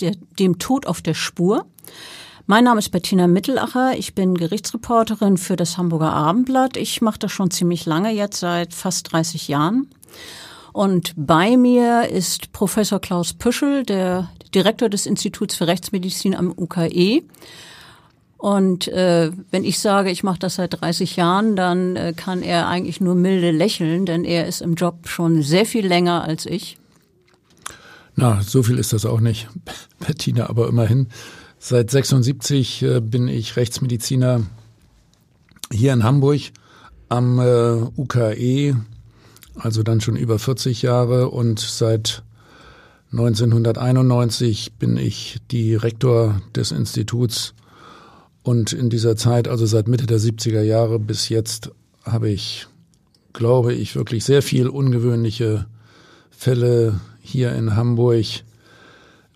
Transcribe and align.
der, 0.00 0.12
dem 0.38 0.58
Tod 0.58 0.86
auf 0.86 1.02
der 1.02 1.14
Spur. 1.14 1.66
Mein 2.46 2.64
Name 2.64 2.78
ist 2.78 2.90
Bettina 2.90 3.26
Mittelacher. 3.26 3.98
Ich 3.98 4.14
bin 4.14 4.34
Gerichtsreporterin 4.34 5.36
für 5.36 5.56
das 5.56 5.76
Hamburger 5.76 6.12
Abendblatt. 6.12 6.76
Ich 6.76 7.02
mache 7.02 7.18
das 7.18 7.30
schon 7.30 7.50
ziemlich 7.50 7.84
lange, 7.84 8.10
jetzt 8.10 8.40
seit 8.40 8.72
fast 8.72 9.12
30 9.12 9.48
Jahren. 9.48 9.88
Und 10.72 11.12
bei 11.16 11.56
mir 11.56 12.08
ist 12.08 12.52
Professor 12.52 13.00
Klaus 13.00 13.34
Püschel, 13.34 13.84
der 13.84 14.30
Direktor 14.54 14.88
des 14.88 15.06
Instituts 15.06 15.56
für 15.56 15.66
Rechtsmedizin 15.66 16.34
am 16.34 16.52
UKE. 16.56 17.22
Und 18.38 18.86
äh, 18.88 19.32
wenn 19.50 19.64
ich 19.64 19.80
sage, 19.80 20.10
ich 20.10 20.22
mache 20.22 20.38
das 20.38 20.54
seit 20.54 20.80
30 20.80 21.16
Jahren, 21.16 21.56
dann 21.56 21.96
äh, 21.96 22.14
kann 22.16 22.42
er 22.42 22.68
eigentlich 22.68 23.00
nur 23.00 23.16
milde 23.16 23.50
lächeln, 23.50 24.06
denn 24.06 24.24
er 24.24 24.46
ist 24.46 24.62
im 24.62 24.74
Job 24.74 25.08
schon 25.08 25.42
sehr 25.42 25.66
viel 25.66 25.86
länger 25.86 26.22
als 26.22 26.46
ich. 26.46 26.78
Na, 28.20 28.42
so 28.42 28.64
viel 28.64 28.80
ist 28.80 28.92
das 28.92 29.06
auch 29.06 29.20
nicht, 29.20 29.46
Bettina, 30.04 30.48
aber 30.48 30.66
immerhin. 30.66 31.06
Seit 31.60 31.88
76 31.88 32.82
äh, 32.82 33.00
bin 33.00 33.28
ich 33.28 33.54
Rechtsmediziner 33.54 34.42
hier 35.70 35.92
in 35.92 36.02
Hamburg 36.02 36.40
am 37.08 37.38
äh, 37.38 37.74
UKE, 37.96 38.74
also 39.54 39.84
dann 39.84 40.00
schon 40.00 40.16
über 40.16 40.40
40 40.40 40.82
Jahre 40.82 41.30
und 41.30 41.60
seit 41.60 42.24
1991 43.12 44.72
bin 44.80 44.96
ich 44.96 45.38
Direktor 45.52 46.42
des 46.56 46.72
Instituts 46.72 47.54
und 48.42 48.72
in 48.72 48.90
dieser 48.90 49.14
Zeit, 49.14 49.46
also 49.46 49.64
seit 49.64 49.86
Mitte 49.86 50.06
der 50.06 50.18
70er 50.18 50.62
Jahre 50.62 50.98
bis 50.98 51.28
jetzt, 51.28 51.70
habe 52.02 52.30
ich, 52.30 52.66
glaube 53.32 53.74
ich, 53.74 53.94
wirklich 53.94 54.24
sehr 54.24 54.42
viel 54.42 54.68
ungewöhnliche 54.68 55.66
Fälle 56.30 56.98
hier 57.28 57.54
in 57.54 57.76
Hamburg 57.76 58.24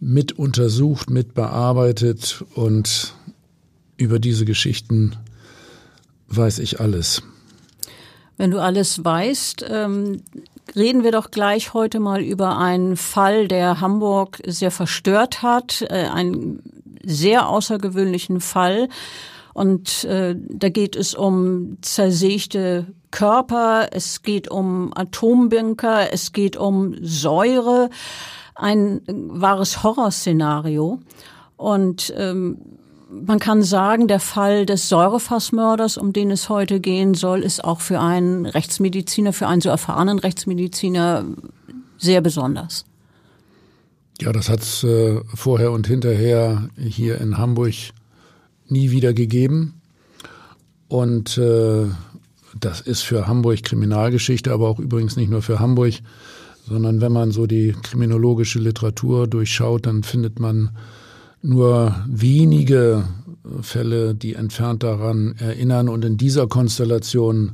mit 0.00 0.32
untersucht, 0.32 1.10
mit 1.10 1.34
bearbeitet 1.34 2.44
und 2.54 3.14
über 3.96 4.18
diese 4.18 4.44
Geschichten 4.44 5.16
weiß 6.28 6.58
ich 6.58 6.80
alles. 6.80 7.22
Wenn 8.36 8.50
du 8.50 8.60
alles 8.60 9.04
weißt, 9.04 9.66
ähm, 9.68 10.22
reden 10.74 11.04
wir 11.04 11.12
doch 11.12 11.30
gleich 11.30 11.74
heute 11.74 12.00
mal 12.00 12.22
über 12.22 12.58
einen 12.58 12.96
Fall, 12.96 13.46
der 13.46 13.80
Hamburg 13.80 14.40
sehr 14.46 14.70
verstört 14.70 15.42
hat, 15.42 15.82
äh, 15.82 16.06
einen 16.06 16.62
sehr 17.04 17.48
außergewöhnlichen 17.48 18.40
Fall. 18.40 18.88
Und 19.54 20.04
äh, 20.04 20.34
da 20.36 20.68
geht 20.68 20.96
es 20.96 21.14
um 21.14 21.78
zersägte 21.82 22.86
Körper, 23.10 23.88
es 23.92 24.22
geht 24.22 24.50
um 24.50 24.92
Atombunker, 24.94 26.12
es 26.12 26.32
geht 26.32 26.56
um 26.56 26.94
Säure, 27.02 27.90
ein 28.54 29.02
wahres 29.06 29.82
Horrorszenario. 29.82 31.00
Und 31.56 32.12
ähm, 32.16 32.58
man 33.10 33.38
kann 33.38 33.62
sagen, 33.62 34.08
der 34.08 34.20
Fall 34.20 34.64
des 34.64 34.88
Säurefassmörders, 34.88 35.98
um 35.98 36.12
den 36.12 36.30
es 36.30 36.48
heute 36.48 36.80
gehen 36.80 37.14
soll, 37.14 37.42
ist 37.42 37.62
auch 37.62 37.80
für 37.80 38.00
einen 38.00 38.46
Rechtsmediziner, 38.46 39.32
für 39.32 39.46
einen 39.46 39.60
so 39.60 39.68
erfahrenen 39.68 40.18
Rechtsmediziner 40.18 41.24
sehr 41.98 42.20
besonders. 42.22 42.86
Ja, 44.20 44.32
das 44.32 44.48
hat 44.48 44.60
es 44.60 44.84
äh, 44.84 45.20
vorher 45.34 45.72
und 45.72 45.86
hinterher 45.86 46.68
hier 46.78 47.20
in 47.20 47.38
Hamburg 47.38 47.74
nie 48.72 48.90
wieder 48.90 49.12
gegeben. 49.12 49.80
Und 50.88 51.38
äh, 51.38 51.86
das 52.58 52.80
ist 52.80 53.02
für 53.02 53.26
Hamburg 53.26 53.62
Kriminalgeschichte, 53.62 54.52
aber 54.52 54.68
auch 54.68 54.78
übrigens 54.78 55.16
nicht 55.16 55.30
nur 55.30 55.42
für 55.42 55.60
Hamburg, 55.60 55.94
sondern 56.66 57.00
wenn 57.00 57.12
man 57.12 57.30
so 57.30 57.46
die 57.46 57.74
kriminologische 57.82 58.58
Literatur 58.58 59.26
durchschaut, 59.26 59.86
dann 59.86 60.02
findet 60.02 60.38
man 60.38 60.70
nur 61.42 61.96
wenige 62.06 63.04
Fälle, 63.62 64.14
die 64.14 64.34
entfernt 64.34 64.82
daran 64.82 65.34
erinnern. 65.38 65.88
Und 65.88 66.04
in 66.04 66.16
dieser 66.16 66.46
Konstellation 66.46 67.52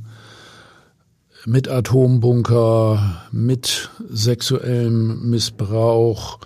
mit 1.45 1.69
Atombunker, 1.69 3.23
mit 3.31 3.89
sexuellem 4.09 5.29
Missbrauch, 5.29 6.39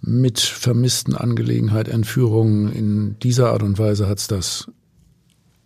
mit 0.00 0.40
vermissten 0.40 1.14
Angelegenheit, 1.14 1.88
Entführungen 1.88 2.72
in 2.72 3.18
dieser 3.20 3.52
Art 3.52 3.62
und 3.62 3.78
Weise 3.78 4.08
hat 4.08 4.18
es 4.18 4.26
das 4.28 4.70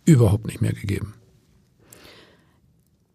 überhaupt 0.05 0.47
nicht 0.47 0.61
mehr 0.61 0.73
gegeben. 0.73 1.13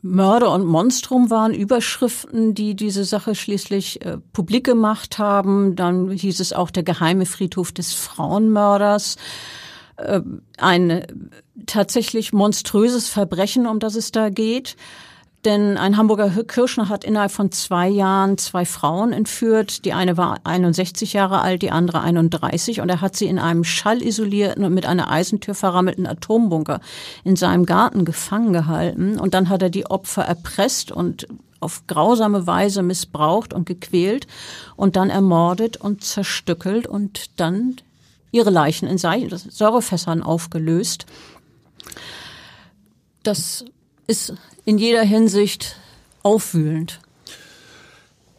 Mörder 0.01 0.53
und 0.55 0.65
Monstrum 0.65 1.29
waren 1.29 1.53
Überschriften, 1.53 2.55
die 2.55 2.77
diese 2.77 3.05
Sache 3.05 3.35
schließlich 3.35 4.05
äh, 4.05 4.19
publik 4.33 4.65
gemacht 4.65 5.19
haben. 5.19 5.75
Dann 5.75 6.11
hieß 6.11 6.39
es 6.39 6.53
auch 6.53 6.71
der 6.71 6.85
geheime 6.85 7.27
Friedhof 7.27 7.73
des 7.73 7.95
Frauenmörders. 7.95 9.17
Äh, 9.97 10.21
ein 10.57 11.31
tatsächlich 11.67 12.33
monströses 12.33 13.09
Verbrechen, 13.09 13.67
um 13.67 13.81
das 13.81 13.97
es 13.97 14.13
da 14.13 14.29
geht. 14.31 14.77
Denn 15.45 15.77
ein 15.77 15.97
Hamburger 15.97 16.31
Kirschner 16.45 16.89
hat 16.89 17.05
innerhalb 17.05 17.31
von 17.31 17.53
zwei 17.53 17.89
Jahren 17.89 18.39
zwei 18.39 18.65
Frauen 18.65 19.13
entführt. 19.13 19.85
Die 19.85 19.93
eine 19.93 20.17
war 20.17 20.41
61 20.43 21.13
Jahre 21.13 21.41
alt, 21.41 21.63
die 21.63 21.71
andere 21.71 22.01
31. 22.01 22.81
Und 22.81 22.89
er 22.89 23.01
hat 23.01 23.17
sie 23.17 23.27
in 23.27 23.39
einem 23.39 23.63
schallisolierten 23.63 24.65
und 24.65 24.75
mit 24.75 24.85
einer 24.85 25.11
Eisentür 25.11 25.55
verrammelten 25.55 26.09
Atombunker 26.09 26.81
in 27.23 27.37
seinem 27.37 27.67
Garten 27.67 28.05
gefangen 28.05 28.53
gehalten. 28.53 29.19
Und 29.19 29.35
dann 29.35 29.49
hat 29.49 29.63
er 29.63 29.71
die 29.71 29.87
Opfer 29.87 30.25
erpresst 30.25 30.91
und 30.91 31.29
auf 31.61 31.87
grausame 31.87 32.47
Weise 32.47 32.83
missbraucht 32.83 33.53
und 33.53 33.67
gequält 33.67 34.27
und 34.77 34.97
dann 34.97 35.11
ermordet 35.11 35.77
und 35.77 36.03
zerstückelt 36.03 36.87
und 36.87 37.41
dann 37.41 37.77
ihre 38.33 38.51
Leichen 38.51 38.89
in 38.89 38.99
Säurefässern 38.99 40.23
aufgelöst. 40.23 41.07
Das 43.23 43.65
ist 44.07 44.35
in 44.69 44.77
jeder 44.77 45.03
Hinsicht 45.03 45.77
aufwühlend. 46.23 47.01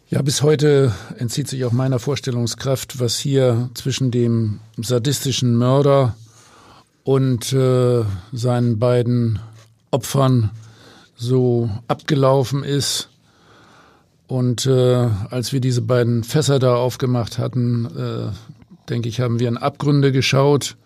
Ja, 0.10 0.22
bis 0.22 0.44
heute 0.44 0.94
entzieht 1.18 1.48
sich 1.48 1.66
auch 1.66 1.72
meiner 1.72 1.98
Vorstellungskraft, 1.98 3.00
was 3.00 3.18
hier 3.18 3.72
zwischen 3.74 4.12
dem 4.12 4.60
sadistischen 4.78 5.56
Mörder 5.56 6.16
und 7.04 7.52
äh, 7.52 8.04
seinen 8.32 8.78
beiden 8.78 9.40
Opfern 9.90 10.52
so 11.16 11.68
abgelaufen 11.88 12.64
ist. 12.64 13.10
Und 14.28 14.68
äh, 14.68 15.10
als 15.32 15.52
wir 15.52 15.62
diese 15.62 15.82
beiden 15.82 16.24
Fässer 16.24 16.60
da 16.60 16.76
aufgemacht 16.76 17.40
hatten, 17.40 17.86
äh, 17.98 18.88
denke 18.88 19.10
ich, 19.10 19.20
haben 19.20 19.40
wir 19.40 19.48
in 19.48 19.58
Abgründe 19.58 20.12
geschaut. 20.12 20.78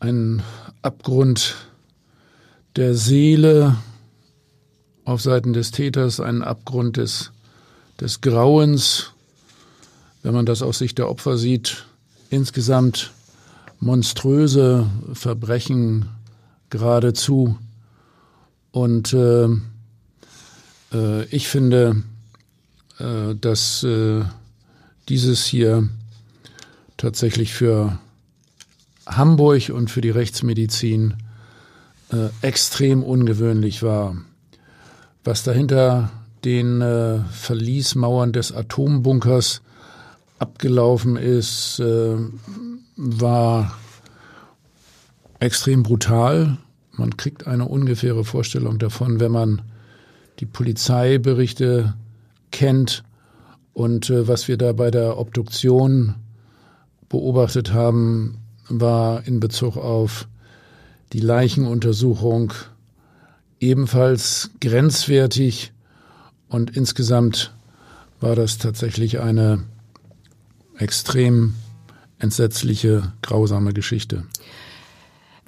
Ein 0.00 0.42
Abgrund 0.80 1.56
der 2.76 2.94
Seele, 2.94 3.76
auf 5.06 5.22
Seiten 5.22 5.52
des 5.52 5.70
Täters 5.70 6.20
einen 6.20 6.42
Abgrund 6.42 6.96
des, 6.98 7.30
des 8.00 8.20
Grauens, 8.20 9.12
wenn 10.22 10.34
man 10.34 10.46
das 10.46 10.62
aus 10.62 10.78
Sicht 10.78 10.98
der 10.98 11.08
Opfer 11.08 11.38
sieht, 11.38 11.86
insgesamt 12.28 13.12
monströse 13.78 14.90
Verbrechen 15.12 16.08
geradezu. 16.70 17.56
Und 18.72 19.12
äh, 19.12 19.46
äh, 20.92 21.24
ich 21.30 21.48
finde, 21.48 22.02
äh, 22.98 23.36
dass 23.40 23.84
äh, 23.84 24.24
dieses 25.08 25.46
hier 25.46 25.88
tatsächlich 26.96 27.54
für 27.54 28.00
Hamburg 29.06 29.68
und 29.68 29.88
für 29.88 30.00
die 30.00 30.10
Rechtsmedizin 30.10 31.14
äh, 32.10 32.28
extrem 32.42 33.04
ungewöhnlich 33.04 33.84
war. 33.84 34.16
Was 35.26 35.42
dahinter 35.42 36.12
den 36.44 36.80
äh, 36.80 37.18
Verliesmauern 37.32 38.32
des 38.32 38.52
Atombunkers 38.52 39.60
abgelaufen 40.38 41.16
ist, 41.16 41.80
äh, 41.80 42.14
war 42.94 43.76
extrem 45.40 45.82
brutal. 45.82 46.58
Man 46.92 47.16
kriegt 47.16 47.48
eine 47.48 47.66
ungefähre 47.66 48.24
Vorstellung 48.24 48.78
davon, 48.78 49.18
wenn 49.18 49.32
man 49.32 49.62
die 50.38 50.46
Polizeiberichte 50.46 51.94
kennt 52.52 53.02
und 53.72 54.08
äh, 54.10 54.28
was 54.28 54.46
wir 54.46 54.56
da 54.56 54.74
bei 54.74 54.92
der 54.92 55.18
Obduktion 55.18 56.14
beobachtet 57.08 57.72
haben, 57.72 58.38
war 58.68 59.26
in 59.26 59.40
Bezug 59.40 59.76
auf 59.76 60.28
die 61.12 61.18
Leichenuntersuchung 61.18 62.52
ebenfalls 63.60 64.50
grenzwertig 64.60 65.72
und 66.48 66.76
insgesamt 66.76 67.54
war 68.20 68.34
das 68.36 68.58
tatsächlich 68.58 69.20
eine 69.20 69.64
extrem 70.78 71.54
entsetzliche, 72.18 73.12
grausame 73.22 73.72
Geschichte. 73.72 74.24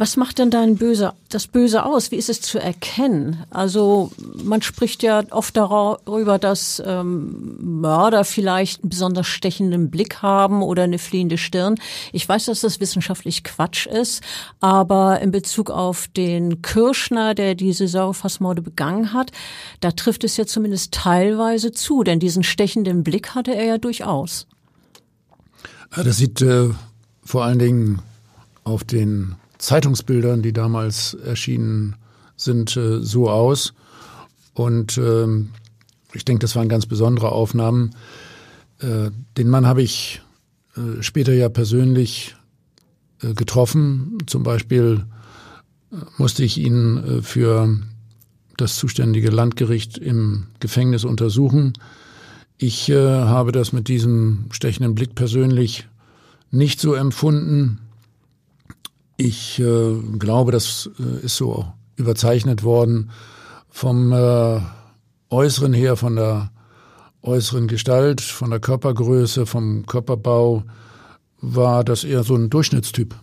Was 0.00 0.16
macht 0.16 0.38
denn 0.38 0.52
dein 0.52 0.76
Böse, 0.76 1.12
das 1.28 1.48
Böse 1.48 1.84
aus? 1.84 2.12
Wie 2.12 2.16
ist 2.16 2.28
es 2.28 2.40
zu 2.40 2.60
erkennen? 2.60 3.42
Also 3.50 4.12
man 4.44 4.62
spricht 4.62 5.02
ja 5.02 5.24
oft 5.32 5.56
darüber, 5.56 6.38
dass 6.38 6.80
ähm, 6.86 7.80
Mörder 7.80 8.22
vielleicht 8.22 8.80
einen 8.80 8.90
besonders 8.90 9.26
stechenden 9.26 9.90
Blick 9.90 10.22
haben 10.22 10.62
oder 10.62 10.84
eine 10.84 11.00
fliehende 11.00 11.36
Stirn. 11.36 11.74
Ich 12.12 12.28
weiß, 12.28 12.44
dass 12.44 12.60
das 12.60 12.78
wissenschaftlich 12.78 13.42
Quatsch 13.42 13.86
ist, 13.86 14.22
aber 14.60 15.20
in 15.20 15.32
Bezug 15.32 15.68
auf 15.68 16.06
den 16.16 16.62
Kirschner, 16.62 17.34
der 17.34 17.56
diese 17.56 17.88
Sauerfassmorde 17.88 18.62
begangen 18.62 19.12
hat, 19.12 19.32
da 19.80 19.90
trifft 19.90 20.22
es 20.22 20.36
ja 20.36 20.46
zumindest 20.46 20.92
teilweise 20.92 21.72
zu, 21.72 22.04
denn 22.04 22.20
diesen 22.20 22.44
stechenden 22.44 23.02
Blick 23.02 23.34
hatte 23.34 23.52
er 23.52 23.64
ja 23.64 23.78
durchaus. 23.78 24.46
Das 25.90 26.18
sieht 26.18 26.40
äh, 26.40 26.70
vor 27.24 27.42
allen 27.42 27.58
Dingen 27.58 27.98
auf 28.62 28.84
den 28.84 29.34
Zeitungsbildern, 29.58 30.42
die 30.42 30.52
damals 30.52 31.14
erschienen 31.14 31.96
sind, 32.36 32.76
äh, 32.76 33.02
so 33.02 33.28
aus. 33.28 33.74
Und 34.54 34.98
ähm, 34.98 35.50
ich 36.12 36.24
denke, 36.24 36.40
das 36.40 36.56
waren 36.56 36.68
ganz 36.68 36.86
besondere 36.86 37.32
Aufnahmen. 37.32 37.94
Äh, 38.80 39.10
den 39.36 39.48
Mann 39.50 39.66
habe 39.66 39.82
ich 39.82 40.22
äh, 40.76 41.02
später 41.02 41.34
ja 41.34 41.48
persönlich 41.48 42.34
getroffen. 43.34 44.18
Zum 44.26 44.44
Beispiel 44.44 45.04
musste 46.18 46.44
ich 46.44 46.56
ihn 46.56 47.20
für 47.24 47.80
das 48.56 48.76
zuständige 48.76 49.30
Landgericht 49.30 49.98
im 49.98 50.46
Gefängnis 50.60 51.02
untersuchen. 51.02 51.72
Ich 52.58 52.92
habe 52.92 53.50
das 53.50 53.72
mit 53.72 53.88
diesem 53.88 54.44
stechenden 54.52 54.94
Blick 54.94 55.16
persönlich 55.16 55.88
nicht 56.52 56.78
so 56.78 56.94
empfunden. 56.94 57.80
Ich 59.20 59.58
äh, 59.58 59.94
glaube, 60.18 60.52
das 60.52 60.88
äh, 61.00 61.24
ist 61.24 61.36
so 61.36 61.66
überzeichnet 61.96 62.62
worden 62.62 63.10
vom 63.68 64.12
äh, 64.12 64.60
Äußeren 65.28 65.72
her, 65.72 65.96
von 65.96 66.14
der 66.14 66.52
äußeren 67.22 67.66
Gestalt, 67.66 68.20
von 68.20 68.50
der 68.50 68.60
Körpergröße, 68.60 69.44
vom 69.44 69.84
Körperbau, 69.86 70.62
war 71.40 71.82
das 71.82 72.04
eher 72.04 72.22
so 72.22 72.36
ein 72.36 72.48
Durchschnittstyp. 72.48 73.16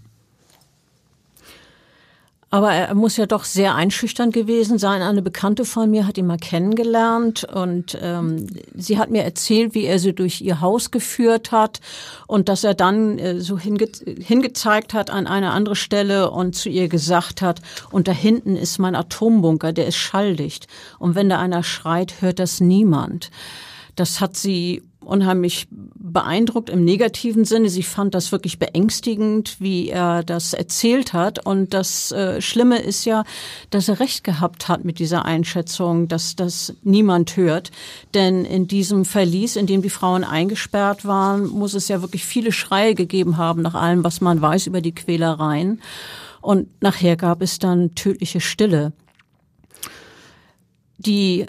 Aber 2.56 2.72
er 2.72 2.96
muss 2.96 3.18
ja 3.18 3.26
doch 3.26 3.44
sehr 3.44 3.76
einschüchternd 3.76 4.34
gewesen 4.34 4.78
sein. 4.78 5.02
Eine 5.02 5.22
Bekannte 5.22 5.66
von 5.66 5.92
mir 5.92 6.08
hat 6.08 6.18
ihn 6.18 6.26
mal 6.26 6.38
kennengelernt 6.38 7.44
und 7.44 7.98
ähm, 8.02 8.48
sie 8.74 8.98
hat 8.98 9.12
mir 9.12 9.26
erzählt, 9.26 9.74
wie 9.74 9.84
er 9.84 10.00
sie 10.00 10.14
durch 10.14 10.40
ihr 10.40 10.62
Haus 10.62 10.90
geführt 10.90 11.52
hat 11.52 11.82
und 12.28 12.48
dass 12.48 12.64
er 12.64 12.74
dann 12.74 13.20
äh, 13.20 13.42
so 13.42 13.60
hinge 13.60 13.90
hingezeigt 14.06 14.94
hat 14.94 15.10
an 15.10 15.28
eine 15.28 15.52
andere 15.52 15.76
Stelle 15.76 16.32
und 16.32 16.56
zu 16.56 16.70
ihr 16.70 16.88
gesagt 16.88 17.42
hat, 17.42 17.60
und 17.92 18.08
da 18.08 18.14
hinten 18.14 18.56
ist 18.56 18.80
mein 18.80 18.96
Atombunker, 18.96 19.74
der 19.74 19.88
ist 19.88 19.98
schalldicht. 19.98 20.68
Und 20.98 21.14
wenn 21.14 21.28
da 21.28 21.40
einer 21.40 21.62
schreit, 21.62 22.22
hört 22.22 22.40
das 22.40 22.62
niemand. 22.62 23.32
Das 23.98 24.22
hat 24.22 24.38
sie 24.38 24.82
unheimlich 25.06 25.68
beeindruckt 25.70 26.70
im 26.70 26.84
negativen 26.84 27.46
Sinne. 27.46 27.70
Sie 27.70 27.84
fand 27.84 28.14
das 28.14 28.32
wirklich 28.32 28.60
beängstigend, 28.60 29.58
wie 29.60 29.90
er 29.90 30.24
das 30.24 30.54
erzählt 30.54 31.14
hat. 31.14 31.46
Und 31.46 31.74
das 31.74 32.12
äh, 32.12 32.42
Schlimme 32.42 32.80
ist 32.80 33.06
ja, 33.06 33.24
dass 33.70 33.90
er 33.90 34.00
recht 34.00 34.24
gehabt 34.24 34.68
hat 34.68 34.86
mit 34.86 35.00
dieser 35.00 35.26
Einschätzung, 35.26 36.08
dass 36.08 36.36
das 36.36 36.74
niemand 36.84 37.38
hört. 37.38 37.72
Denn 38.14 38.46
in 38.46 38.68
diesem 38.68 39.06
Verlies, 39.06 39.56
in 39.56 39.68
dem 39.68 39.82
die 39.82 39.90
Frauen 39.90 40.24
eingesperrt 40.24 41.06
waren, 41.06 41.48
muss 41.48 41.74
es 41.74 41.88
ja 41.88 42.02
wirklich 42.02 42.26
viele 42.26 42.52
Schreie 42.52 42.96
gegeben 42.96 43.38
haben, 43.38 43.62
nach 43.62 43.76
allem, 43.76 44.04
was 44.04 44.22
man 44.22 44.42
weiß 44.42 44.68
über 44.68 44.82
die 44.82 44.96
Quälereien. 44.96 45.82
Und 46.42 46.70
nachher 46.82 47.16
gab 47.16 47.42
es 47.42 47.60
dann 47.60 47.96
tödliche 47.96 48.40
Stille. 48.40 48.94
Die 50.98 51.48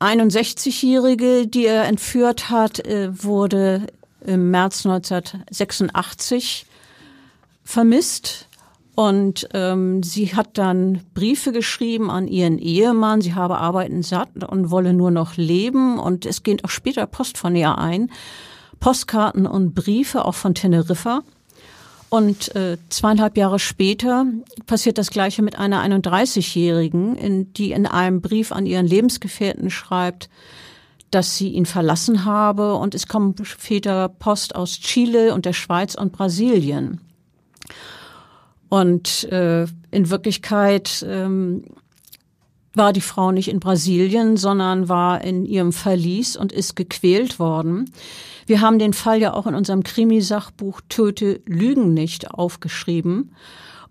61-Jährige, 0.00 1.46
die 1.46 1.66
er 1.66 1.84
entführt 1.84 2.50
hat, 2.50 2.80
äh, 2.80 3.10
wurde 3.24 3.86
im 4.20 4.50
März 4.50 4.84
1986 4.84 6.66
vermisst. 7.64 8.48
Und 8.94 9.46
ähm, 9.52 10.02
sie 10.02 10.34
hat 10.34 10.56
dann 10.56 11.02
Briefe 11.12 11.52
geschrieben 11.52 12.10
an 12.10 12.28
ihren 12.28 12.58
Ehemann, 12.58 13.20
sie 13.20 13.34
habe 13.34 13.58
Arbeiten 13.58 14.02
satt 14.02 14.30
und 14.42 14.70
wolle 14.70 14.94
nur 14.94 15.10
noch 15.10 15.36
leben. 15.36 15.98
Und 15.98 16.24
es 16.24 16.42
geht 16.42 16.64
auch 16.64 16.70
später 16.70 17.06
Post 17.06 17.36
von 17.36 17.54
ihr 17.54 17.76
ein. 17.76 18.10
Postkarten 18.80 19.46
und 19.46 19.74
Briefe 19.74 20.24
auch 20.24 20.34
von 20.34 20.54
Teneriffa. 20.54 21.22
Und 22.08 22.54
äh, 22.54 22.78
zweieinhalb 22.88 23.36
Jahre 23.36 23.58
später 23.58 24.26
passiert 24.66 24.98
das 24.98 25.10
Gleiche 25.10 25.42
mit 25.42 25.58
einer 25.58 25.82
31-Jährigen, 25.84 27.16
in, 27.16 27.52
die 27.52 27.72
in 27.72 27.86
einem 27.86 28.20
Brief 28.20 28.52
an 28.52 28.66
ihren 28.66 28.86
Lebensgefährten 28.86 29.70
schreibt, 29.70 30.28
dass 31.10 31.36
sie 31.36 31.48
ihn 31.50 31.66
verlassen 31.66 32.24
habe 32.24 32.74
und 32.74 32.94
es 32.94 33.08
kommt 33.08 33.44
später 33.46 34.08
Post 34.08 34.54
aus 34.54 34.78
Chile 34.78 35.34
und 35.34 35.46
der 35.46 35.52
Schweiz 35.52 35.94
und 35.94 36.12
Brasilien. 36.12 37.00
Und 38.68 39.24
äh, 39.24 39.66
in 39.90 40.10
Wirklichkeit 40.10 41.04
ähm, 41.08 41.64
war 42.76 42.92
die 42.92 43.00
Frau 43.00 43.32
nicht 43.32 43.48
in 43.48 43.60
Brasilien, 43.60 44.36
sondern 44.36 44.88
war 44.88 45.22
in 45.22 45.46
ihrem 45.46 45.72
Verlies 45.72 46.36
und 46.36 46.52
ist 46.52 46.76
gequält 46.76 47.38
worden. 47.38 47.90
Wir 48.46 48.60
haben 48.60 48.78
den 48.78 48.92
Fall 48.92 49.20
ja 49.20 49.32
auch 49.32 49.46
in 49.46 49.54
unserem 49.54 49.82
Krimisachbuch 49.82 50.80
Töte 50.88 51.40
Lügen 51.46 51.94
nicht 51.94 52.30
aufgeschrieben. 52.30 53.32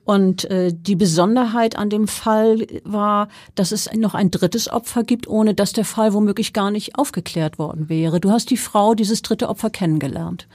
Und 0.06 0.46
äh, 0.52 0.72
die 0.72 0.96
Besonderheit 0.96 1.76
an 1.76 1.90
dem 1.90 2.08
Fall 2.08 2.68
war, 2.84 3.28
dass 3.56 3.72
es 3.72 3.92
noch 3.96 4.14
ein 4.14 4.30
drittes 4.30 4.70
Opfer 4.70 5.04
gibt, 5.04 5.28
ohne 5.28 5.56
dass 5.56 5.74
der 5.74 5.84
Fall 5.84 6.14
womöglich 6.14 6.54
gar 6.54 6.70
nicht 6.70 6.96
aufgeklärt 6.96 7.58
worden 7.58 7.90
wäre. 7.90 8.20
Du 8.20 8.30
hast 8.30 8.52
die 8.52 8.58
Frau, 8.58 8.94
dieses 8.94 9.24
dritte 9.24 9.50
Opfer 9.50 9.72
kennengelernt. 9.72 10.48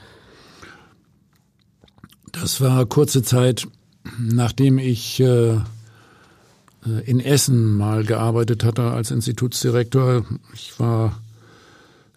Das 2.31 2.61
war 2.61 2.85
kurze 2.85 3.23
Zeit, 3.23 3.67
nachdem 4.17 4.77
ich 4.77 5.19
äh, 5.19 5.57
in 7.05 7.19
Essen 7.19 7.77
mal 7.77 8.03
gearbeitet 8.03 8.63
hatte 8.63 8.83
als 8.83 9.11
Institutsdirektor. 9.11 10.25
Ich 10.53 10.79
war 10.79 11.21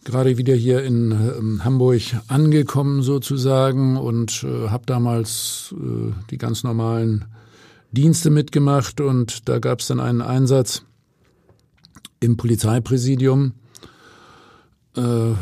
gerade 0.05 0.39
wieder 0.39 0.55
hier 0.55 0.83
in 0.85 1.11
ähm, 1.13 1.65
Hamburg 1.65 2.03
angekommen 2.29 3.03
sozusagen 3.03 3.97
und 3.97 4.45
äh, 4.45 4.69
habe 4.69 4.85
damals 4.87 5.75
äh, 5.77 6.13
die 6.31 6.39
ganz 6.39 6.63
normalen 6.63 7.25
Dienste 7.91 8.31
mitgemacht 8.31 9.01
und 9.01 9.49
da 9.49 9.59
gab 9.59 9.81
es 9.81 9.87
dann 9.87 10.01
einen 10.01 10.21
Einsatz 10.21 10.83
im 12.21 12.37
Polizeipräsidium 12.37 13.53
äh, 14.97 15.33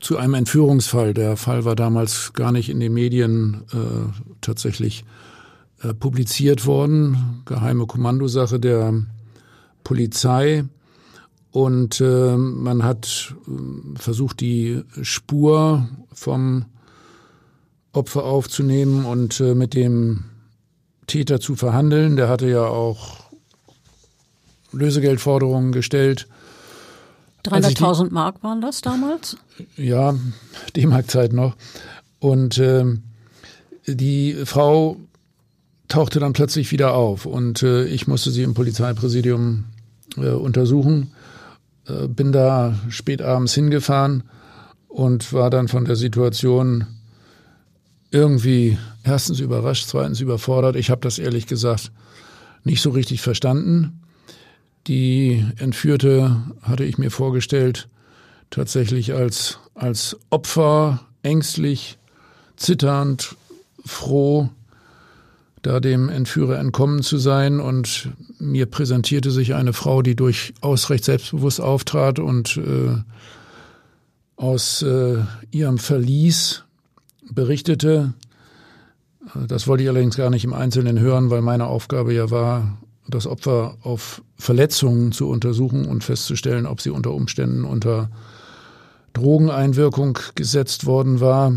zu 0.00 0.16
einem 0.16 0.34
Entführungsfall. 0.34 1.14
Der 1.14 1.36
Fall 1.36 1.64
war 1.64 1.76
damals 1.76 2.32
gar 2.32 2.52
nicht 2.52 2.68
in 2.68 2.80
den 2.80 2.92
Medien 2.92 3.62
äh, 3.72 4.36
tatsächlich 4.40 5.04
äh, 5.84 5.94
publiziert 5.94 6.66
worden. 6.66 7.42
Geheime 7.44 7.86
Kommandosache 7.86 8.58
der 8.58 8.94
Polizei. 9.82 10.64
Und 11.50 12.00
äh, 12.00 12.36
man 12.36 12.82
hat 12.82 13.34
äh, 13.46 13.98
versucht, 13.98 14.40
die 14.40 14.82
Spur 15.02 15.88
vom 16.12 16.64
Opfer 17.92 18.24
aufzunehmen 18.24 19.04
und 19.04 19.38
äh, 19.40 19.54
mit 19.54 19.74
dem 19.74 20.24
Täter 21.06 21.38
zu 21.38 21.54
verhandeln. 21.54 22.16
Der 22.16 22.28
hatte 22.28 22.48
ja 22.48 22.64
auch 22.64 23.30
Lösegeldforderungen 24.72 25.72
gestellt. 25.72 26.26
300.000 27.44 28.10
Mark 28.10 28.42
waren 28.42 28.60
das 28.62 28.80
damals? 28.80 29.36
Ja, 29.76 30.14
D-Mark-Zeit 30.74 31.34
noch. 31.34 31.56
Und 32.18 32.56
äh, 32.58 32.84
die 33.86 34.34
Frau 34.46 34.96
tauchte 35.88 36.20
dann 36.20 36.32
plötzlich 36.32 36.72
wieder 36.72 36.94
auf 36.94 37.26
und 37.26 37.62
äh, 37.62 37.84
ich 37.84 38.06
musste 38.06 38.30
sie 38.30 38.42
im 38.42 38.54
Polizeipräsidium 38.54 39.64
äh, 40.16 40.30
untersuchen. 40.30 41.12
Äh, 41.86 42.08
bin 42.08 42.32
da 42.32 42.78
spät 42.88 43.22
abends 43.22 43.54
hingefahren 43.54 44.24
und 44.88 45.32
war 45.32 45.50
dann 45.50 45.68
von 45.68 45.84
der 45.84 45.96
Situation 45.96 46.86
irgendwie 48.10 48.78
erstens 49.02 49.40
überrascht, 49.40 49.86
zweitens 49.88 50.20
überfordert. 50.20 50.76
Ich 50.76 50.90
habe 50.90 51.00
das 51.00 51.18
ehrlich 51.18 51.46
gesagt 51.46 51.90
nicht 52.62 52.80
so 52.80 52.90
richtig 52.90 53.20
verstanden. 53.20 54.00
Die 54.86 55.44
Entführte 55.56 56.42
hatte 56.62 56.84
ich 56.84 56.98
mir 56.98 57.10
vorgestellt, 57.10 57.88
tatsächlich 58.50 59.14
als, 59.14 59.58
als 59.74 60.16
Opfer, 60.30 61.00
ängstlich, 61.22 61.98
zitternd, 62.56 63.34
froh, 63.84 64.50
da 65.64 65.80
dem 65.80 66.10
Entführer 66.10 66.58
entkommen 66.58 67.02
zu 67.02 67.18
sein. 67.18 67.58
Und 67.58 68.10
mir 68.38 68.66
präsentierte 68.66 69.30
sich 69.30 69.54
eine 69.54 69.72
Frau, 69.72 70.02
die 70.02 70.14
durchaus 70.14 70.90
recht 70.90 71.04
selbstbewusst 71.04 71.60
auftrat 71.60 72.18
und 72.18 72.58
äh, 72.58 72.96
aus 74.36 74.82
äh, 74.82 75.16
ihrem 75.50 75.78
Verlies 75.78 76.64
berichtete. 77.32 78.12
Das 79.48 79.66
wollte 79.66 79.82
ich 79.82 79.88
allerdings 79.88 80.16
gar 80.16 80.28
nicht 80.28 80.44
im 80.44 80.52
Einzelnen 80.52 81.00
hören, 81.00 81.30
weil 81.30 81.40
meine 81.40 81.66
Aufgabe 81.66 82.12
ja 82.12 82.30
war, 82.30 82.78
das 83.08 83.26
Opfer 83.26 83.78
auf 83.82 84.22
Verletzungen 84.36 85.12
zu 85.12 85.28
untersuchen 85.28 85.86
und 85.86 86.04
festzustellen, 86.04 86.66
ob 86.66 86.82
sie 86.82 86.90
unter 86.90 87.12
Umständen 87.12 87.64
unter 87.64 88.10
Drogeneinwirkung 89.14 90.18
gesetzt 90.34 90.84
worden 90.84 91.20
war. 91.20 91.54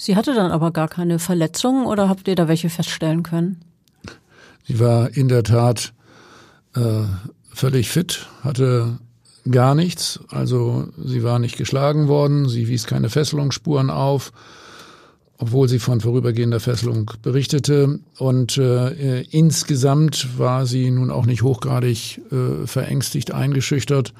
Sie 0.00 0.14
hatte 0.14 0.32
dann 0.32 0.52
aber 0.52 0.70
gar 0.70 0.86
keine 0.86 1.18
Verletzungen 1.18 1.84
oder 1.84 2.08
habt 2.08 2.28
ihr 2.28 2.36
da 2.36 2.46
welche 2.46 2.70
feststellen 2.70 3.24
können? 3.24 3.60
Sie 4.64 4.78
war 4.78 5.10
in 5.16 5.28
der 5.28 5.42
Tat 5.42 5.92
äh, 6.76 7.02
völlig 7.52 7.90
fit, 7.90 8.28
hatte 8.42 8.98
gar 9.50 9.74
nichts. 9.74 10.20
Also 10.28 10.86
sie 10.96 11.24
war 11.24 11.40
nicht 11.40 11.56
geschlagen 11.56 12.06
worden, 12.06 12.48
sie 12.48 12.68
wies 12.68 12.86
keine 12.86 13.10
Fesselungsspuren 13.10 13.90
auf, 13.90 14.32
obwohl 15.36 15.68
sie 15.68 15.80
von 15.80 16.00
vorübergehender 16.00 16.60
Fesselung 16.60 17.10
berichtete. 17.22 17.98
Und 18.18 18.56
äh, 18.56 19.22
insgesamt 19.22 20.38
war 20.38 20.66
sie 20.66 20.92
nun 20.92 21.10
auch 21.10 21.26
nicht 21.26 21.42
hochgradig 21.42 22.20
äh, 22.30 22.66
verängstigt, 22.68 23.32
eingeschüchtert, 23.32 24.14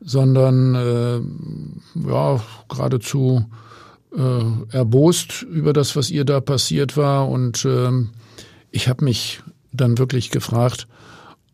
sondern 0.00 0.74
äh, 0.74 2.08
ja 2.08 2.40
geradezu 2.68 3.46
äh, 4.16 4.76
erbost 4.76 5.42
über 5.42 5.72
das, 5.72 5.96
was 5.96 6.10
ihr 6.10 6.24
da 6.24 6.40
passiert 6.40 6.96
war. 6.96 7.28
Und 7.28 7.64
äh, 7.64 7.90
ich 8.70 8.88
habe 8.88 9.04
mich 9.04 9.40
dann 9.72 9.98
wirklich 9.98 10.30
gefragt, 10.30 10.86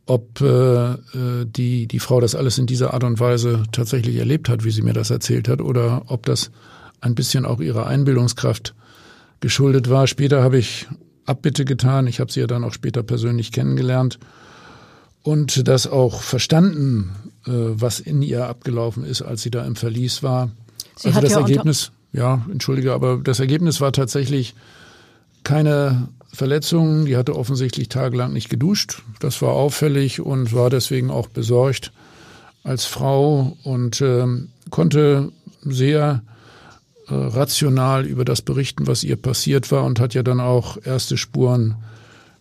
ob 0.07 0.41
äh, 0.41 0.93
äh, 0.93 0.97
die, 1.45 1.87
die 1.87 2.01
Frau 2.01 2.21
das 2.21 2.35
alles 2.35 2.59
in 2.59 2.67
dieser 2.67 2.95
Art 2.95 3.05
und 3.05 3.21
Weise 3.21 3.63
tatsächlich 3.73 4.17
erlebt 4.17 4.49
hat, 4.49 4.65
wie 4.65 4.71
sie 4.71 4.83
mir 4.83 4.93
das 4.93 5.11
erzählt 5.11 5.49
hat, 5.49 5.61
oder 5.61 6.03
ob 6.07 6.27
das 6.27 6.51
ein 7.01 7.15
bisschen 7.15 7.47
auch 7.47 7.61
ihrer 7.61 7.87
Einbildungskraft 7.87 8.75
geschuldet 9.41 9.89
war. 9.89 10.07
Später 10.07 10.43
habe 10.43 10.59
ich 10.59 10.87
Abbitte 11.27 11.65
getan. 11.65 12.07
Ich 12.07 12.21
habe 12.21 12.33
sie 12.33 12.41
ja 12.41 12.47
dann 12.47 12.65
auch 12.65 12.73
später 12.73 13.03
persönlich 13.03 13.53
kennengelernt 13.53 14.19
und 15.23 15.69
das 15.69 15.87
auch 15.87 16.23
verstanden, 16.23 17.13
äh, 17.47 17.51
was 17.53 18.01
in 18.01 18.23
ihr 18.23 18.47
abgelaufen 18.47 19.05
ist, 19.05 19.23
als 19.23 19.43
sie 19.43 19.51
da 19.51 19.65
im 19.65 19.77
Verlies 19.77 20.23
war. 20.23 20.51
Sie 20.97 21.09
also 21.09 21.21
das 21.21 21.33
ja 21.33 21.41
Ergebnis 21.41 21.93
ja, 22.13 22.45
entschuldige, 22.51 22.93
aber 22.93 23.19
das 23.19 23.41
Ergebnis 23.41 23.81
war 23.81 23.93
tatsächlich 23.93 24.55
keine 25.45 26.09
Verletzung. 26.33 27.07
Die 27.07 27.17
hatte 27.17 27.37
offensichtlich 27.37 27.89
tagelang 27.89 28.33
nicht 28.33 28.49
geduscht. 28.49 29.03
Das 29.21 29.43
war 29.43 29.51
auffällig 29.51 30.21
und 30.21 30.53
war 30.53 30.71
deswegen 30.71 31.11
auch 31.11 31.29
besorgt 31.29 31.93
als 32.63 32.85
Frau 32.85 33.57
und 33.65 34.01
äh, 34.01 34.27
konnte 34.71 35.33
sehr 35.63 36.23
äh, 37.09 37.15
rational 37.15 38.07
über 38.07 38.25
das 38.25 38.43
berichten, 38.43 38.87
was 38.87 39.03
ihr 39.05 39.17
passiert 39.17 39.73
war 39.73 39.85
und 39.85 39.99
hat 40.01 40.15
ja 40.15 40.23
dann 40.23 40.41
auch 40.41 40.77
erste 40.85 41.17
Spuren 41.17 41.77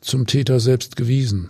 zum 0.01 0.27
Täter 0.27 0.59
selbst 0.59 0.95
gewiesen. 0.95 1.49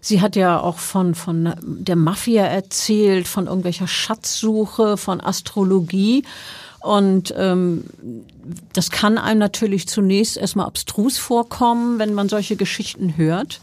Sie 0.00 0.20
hat 0.20 0.36
ja 0.36 0.60
auch 0.60 0.78
von, 0.78 1.14
von 1.14 1.54
der 1.60 1.96
Mafia 1.96 2.44
erzählt, 2.44 3.26
von 3.26 3.46
irgendwelcher 3.46 3.88
Schatzsuche, 3.88 4.96
von 4.96 5.20
Astrologie. 5.20 6.24
Und 6.80 7.34
ähm, 7.36 7.84
das 8.72 8.90
kann 8.90 9.18
einem 9.18 9.40
natürlich 9.40 9.88
zunächst 9.88 10.36
erstmal 10.36 10.66
abstrus 10.66 11.18
vorkommen, 11.18 11.98
wenn 11.98 12.14
man 12.14 12.28
solche 12.28 12.56
Geschichten 12.56 13.16
hört. 13.16 13.60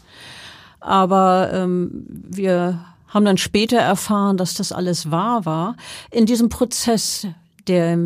Aber 0.80 1.50
ähm, 1.52 2.04
wir 2.08 2.84
haben 3.08 3.24
dann 3.24 3.38
später 3.38 3.78
erfahren, 3.78 4.36
dass 4.36 4.54
das 4.54 4.72
alles 4.72 5.10
wahr 5.10 5.46
war. 5.46 5.76
In 6.10 6.26
diesem 6.26 6.48
Prozess, 6.48 7.26
der, 7.66 7.98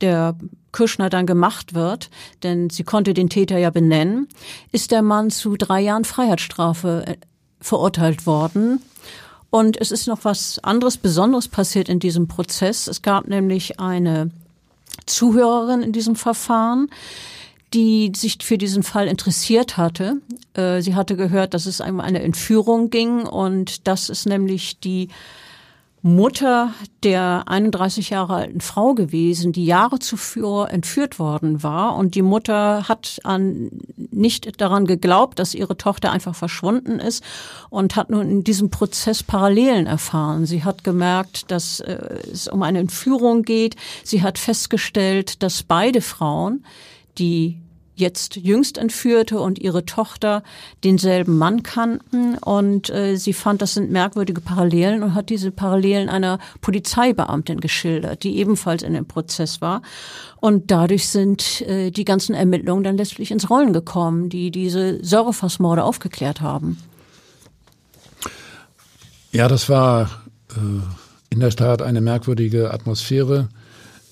der 0.00 0.36
Kirschner 0.72 1.10
dann 1.10 1.26
gemacht 1.26 1.74
wird, 1.74 2.10
denn 2.42 2.70
sie 2.70 2.84
konnte 2.84 3.12
den 3.12 3.28
Täter 3.28 3.58
ja 3.58 3.70
benennen, 3.70 4.28
ist 4.72 4.92
der 4.92 5.02
Mann 5.02 5.30
zu 5.30 5.56
drei 5.56 5.80
Jahren 5.80 6.04
Freiheitsstrafe 6.04 7.04
äh, 7.06 7.16
verurteilt 7.60 8.26
worden. 8.26 8.80
Und 9.50 9.80
es 9.80 9.90
ist 9.90 10.06
noch 10.06 10.24
was 10.24 10.58
anderes 10.60 10.96
Besonderes 10.96 11.48
passiert 11.48 11.88
in 11.88 11.98
diesem 11.98 12.28
Prozess. 12.28 12.86
Es 12.86 13.02
gab 13.02 13.26
nämlich 13.26 13.80
eine 13.80 14.30
Zuhörerin 15.06 15.82
in 15.82 15.92
diesem 15.92 16.14
Verfahren, 16.16 16.88
die 17.74 18.12
sich 18.14 18.38
für 18.42 18.58
diesen 18.58 18.82
Fall 18.82 19.08
interessiert 19.08 19.76
hatte. 19.76 20.16
Äh, 20.54 20.80
sie 20.82 20.94
hatte 20.94 21.16
gehört, 21.16 21.54
dass 21.54 21.66
es 21.66 21.80
um 21.80 22.00
eine 22.00 22.22
Entführung 22.22 22.90
ging 22.90 23.22
und 23.22 23.86
das 23.86 24.08
ist 24.08 24.26
nämlich 24.26 24.80
die 24.80 25.08
Mutter 26.02 26.72
der 27.02 27.44
31 27.46 28.10
Jahre 28.10 28.34
alten 28.34 28.60
Frau 28.60 28.94
gewesen, 28.94 29.52
die 29.52 29.66
Jahre 29.66 29.98
zuvor 29.98 30.70
entführt 30.70 31.18
worden 31.18 31.62
war. 31.62 31.96
Und 31.96 32.14
die 32.14 32.22
Mutter 32.22 32.88
hat 32.88 33.20
an, 33.24 33.70
nicht 33.96 34.60
daran 34.60 34.86
geglaubt, 34.86 35.38
dass 35.38 35.54
ihre 35.54 35.76
Tochter 35.76 36.10
einfach 36.10 36.34
verschwunden 36.34 37.00
ist 37.00 37.22
und 37.68 37.96
hat 37.96 38.08
nun 38.08 38.30
in 38.30 38.44
diesem 38.44 38.70
Prozess 38.70 39.22
Parallelen 39.22 39.86
erfahren. 39.86 40.46
Sie 40.46 40.64
hat 40.64 40.84
gemerkt, 40.84 41.50
dass 41.50 41.80
äh, 41.80 41.98
es 42.32 42.48
um 42.48 42.62
eine 42.62 42.78
Entführung 42.78 43.42
geht. 43.42 43.76
Sie 44.02 44.22
hat 44.22 44.38
festgestellt, 44.38 45.42
dass 45.42 45.62
beide 45.62 46.00
Frauen, 46.00 46.64
die 47.18 47.58
jetzt 48.00 48.36
jüngst 48.36 48.78
entführte 48.78 49.38
und 49.38 49.58
ihre 49.58 49.84
Tochter 49.84 50.42
denselben 50.82 51.38
Mann 51.38 51.62
kannten 51.62 52.36
und 52.38 52.90
äh, 52.90 53.16
sie 53.16 53.32
fand, 53.32 53.62
das 53.62 53.74
sind 53.74 53.90
merkwürdige 53.90 54.40
Parallelen 54.40 55.02
und 55.02 55.14
hat 55.14 55.30
diese 55.30 55.50
Parallelen 55.50 56.08
einer 56.08 56.38
Polizeibeamtin 56.60 57.60
geschildert, 57.60 58.24
die 58.24 58.38
ebenfalls 58.38 58.82
in 58.82 58.94
dem 58.94 59.06
Prozess 59.06 59.60
war. 59.60 59.82
Und 60.40 60.70
dadurch 60.70 61.08
sind 61.08 61.60
äh, 61.62 61.90
die 61.90 62.04
ganzen 62.04 62.34
Ermittlungen 62.34 62.82
dann 62.82 62.96
letztlich 62.96 63.30
ins 63.30 63.50
Rollen 63.50 63.72
gekommen, 63.72 64.28
die 64.28 64.50
diese 64.50 65.04
Säurefassmorde 65.04 65.84
aufgeklärt 65.84 66.40
haben. 66.40 66.78
Ja, 69.32 69.46
das 69.46 69.68
war 69.68 70.10
äh, 70.56 70.82
in 71.30 71.40
der 71.40 71.50
Tat 71.50 71.82
eine 71.82 72.00
merkwürdige 72.00 72.72
Atmosphäre. 72.72 73.48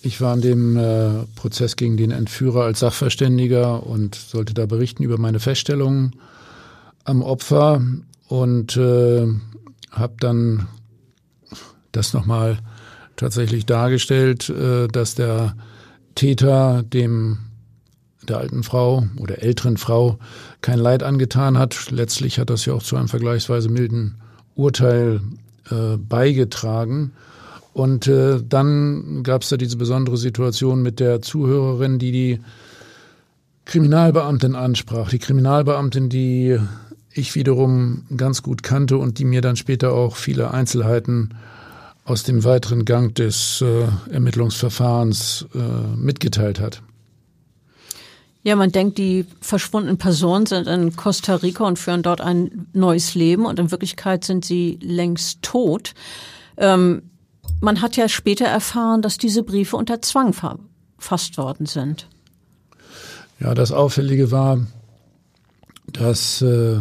Ich 0.02 0.20
war 0.20 0.34
in 0.34 0.40
dem 0.40 0.76
äh, 0.76 1.24
Prozess 1.34 1.76
gegen 1.76 1.96
den 1.96 2.10
Entführer 2.10 2.64
als 2.64 2.80
Sachverständiger 2.80 3.84
und 3.84 4.14
sollte 4.14 4.54
da 4.54 4.66
berichten 4.66 5.02
über 5.02 5.18
meine 5.18 5.40
Feststellungen 5.40 6.14
am 7.04 7.22
Opfer 7.22 7.82
und 8.28 8.76
äh, 8.76 9.26
habe 9.90 10.14
dann 10.20 10.68
das 11.92 12.12
nochmal 12.12 12.58
tatsächlich 13.16 13.66
dargestellt, 13.66 14.48
äh, 14.48 14.86
dass 14.88 15.14
der 15.14 15.56
Täter 16.14 16.82
dem 16.82 17.38
der 18.28 18.38
alten 18.38 18.62
Frau 18.62 19.06
oder 19.16 19.42
älteren 19.42 19.78
Frau 19.78 20.18
kein 20.60 20.78
Leid 20.78 21.02
angetan 21.02 21.58
hat. 21.58 21.90
Letztlich 21.90 22.38
hat 22.38 22.50
das 22.50 22.66
ja 22.66 22.74
auch 22.74 22.82
zu 22.82 22.96
einem 22.96 23.08
vergleichsweise 23.08 23.68
milden 23.70 24.20
Urteil 24.54 25.20
äh, 25.70 25.96
beigetragen. 25.96 27.12
Und 27.78 28.08
äh, 28.08 28.42
dann 28.42 29.22
gab 29.22 29.42
es 29.42 29.50
da 29.50 29.56
diese 29.56 29.76
besondere 29.76 30.16
Situation 30.16 30.82
mit 30.82 30.98
der 30.98 31.22
Zuhörerin, 31.22 32.00
die 32.00 32.10
die 32.10 32.40
Kriminalbeamtin 33.66 34.56
ansprach. 34.56 35.10
Die 35.10 35.20
Kriminalbeamtin, 35.20 36.08
die 36.08 36.58
ich 37.12 37.36
wiederum 37.36 38.02
ganz 38.16 38.42
gut 38.42 38.64
kannte 38.64 38.98
und 38.98 39.20
die 39.20 39.24
mir 39.24 39.42
dann 39.42 39.54
später 39.54 39.92
auch 39.92 40.16
viele 40.16 40.50
Einzelheiten 40.50 41.36
aus 42.04 42.24
dem 42.24 42.42
weiteren 42.42 42.84
Gang 42.84 43.14
des 43.14 43.62
äh, 43.62 43.86
Ermittlungsverfahrens 44.10 45.46
äh, 45.54 45.96
mitgeteilt 45.96 46.58
hat. 46.58 46.82
Ja, 48.42 48.56
man 48.56 48.72
denkt, 48.72 48.98
die 48.98 49.24
verschwundenen 49.40 49.98
Personen 49.98 50.46
sind 50.46 50.66
in 50.66 50.96
Costa 50.96 51.36
Rica 51.36 51.64
und 51.64 51.78
führen 51.78 52.02
dort 52.02 52.22
ein 52.22 52.66
neues 52.72 53.14
Leben 53.14 53.46
und 53.46 53.60
in 53.60 53.70
Wirklichkeit 53.70 54.24
sind 54.24 54.44
sie 54.44 54.80
längst 54.82 55.42
tot. 55.42 55.94
Ähm, 56.56 57.02
man 57.60 57.80
hat 57.80 57.96
ja 57.96 58.08
später 58.08 58.46
erfahren, 58.46 59.02
dass 59.02 59.18
diese 59.18 59.42
Briefe 59.42 59.76
unter 59.76 60.00
Zwang 60.02 60.32
verfasst 60.32 61.38
worden 61.38 61.66
sind. 61.66 62.08
Ja, 63.40 63.54
das 63.54 63.72
Auffällige 63.72 64.30
war, 64.30 64.66
dass 65.92 66.42
äh, 66.42 66.80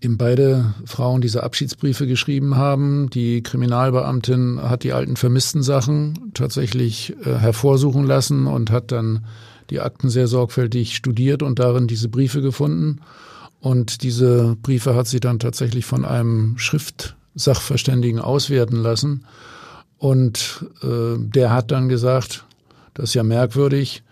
ihm 0.00 0.18
beide 0.18 0.74
Frauen 0.84 1.20
diese 1.20 1.42
Abschiedsbriefe 1.42 2.06
geschrieben 2.06 2.56
haben. 2.56 3.08
Die 3.10 3.42
Kriminalbeamtin 3.42 4.60
hat 4.62 4.82
die 4.82 4.92
alten 4.92 5.16
vermissten 5.16 5.62
Sachen 5.62 6.32
tatsächlich 6.34 7.14
äh, 7.24 7.36
hervorsuchen 7.36 8.04
lassen 8.04 8.46
und 8.46 8.70
hat 8.70 8.90
dann 8.92 9.24
die 9.70 9.80
Akten 9.80 10.10
sehr 10.10 10.26
sorgfältig 10.26 10.96
studiert 10.96 11.42
und 11.42 11.58
darin 11.58 11.86
diese 11.86 12.08
Briefe 12.08 12.42
gefunden. 12.42 13.00
Und 13.60 14.02
diese 14.02 14.56
Briefe 14.60 14.96
hat 14.96 15.06
sie 15.06 15.20
dann 15.20 15.38
tatsächlich 15.38 15.84
von 15.84 16.04
einem 16.04 16.58
Schriftsachverständigen 17.32 18.20
auswerten 18.20 18.76
lassen. 18.76 19.24
Und 19.98 20.66
äh, 20.82 21.16
der 21.18 21.52
hat 21.52 21.70
dann 21.70 21.88
gesagt, 21.88 22.44
das 22.94 23.10
ist 23.10 23.14
ja 23.14 23.22
merkwürdig, 23.22 24.02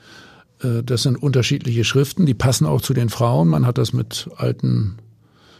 äh, 0.62 0.82
das 0.82 1.02
sind 1.02 1.16
unterschiedliche 1.16 1.84
Schriften, 1.84 2.26
die 2.26 2.34
passen 2.34 2.66
auch 2.66 2.80
zu 2.80 2.94
den 2.94 3.08
Frauen. 3.08 3.48
Man 3.48 3.66
hat 3.66 3.78
das 3.78 3.92
mit 3.92 4.28
alten 4.36 4.96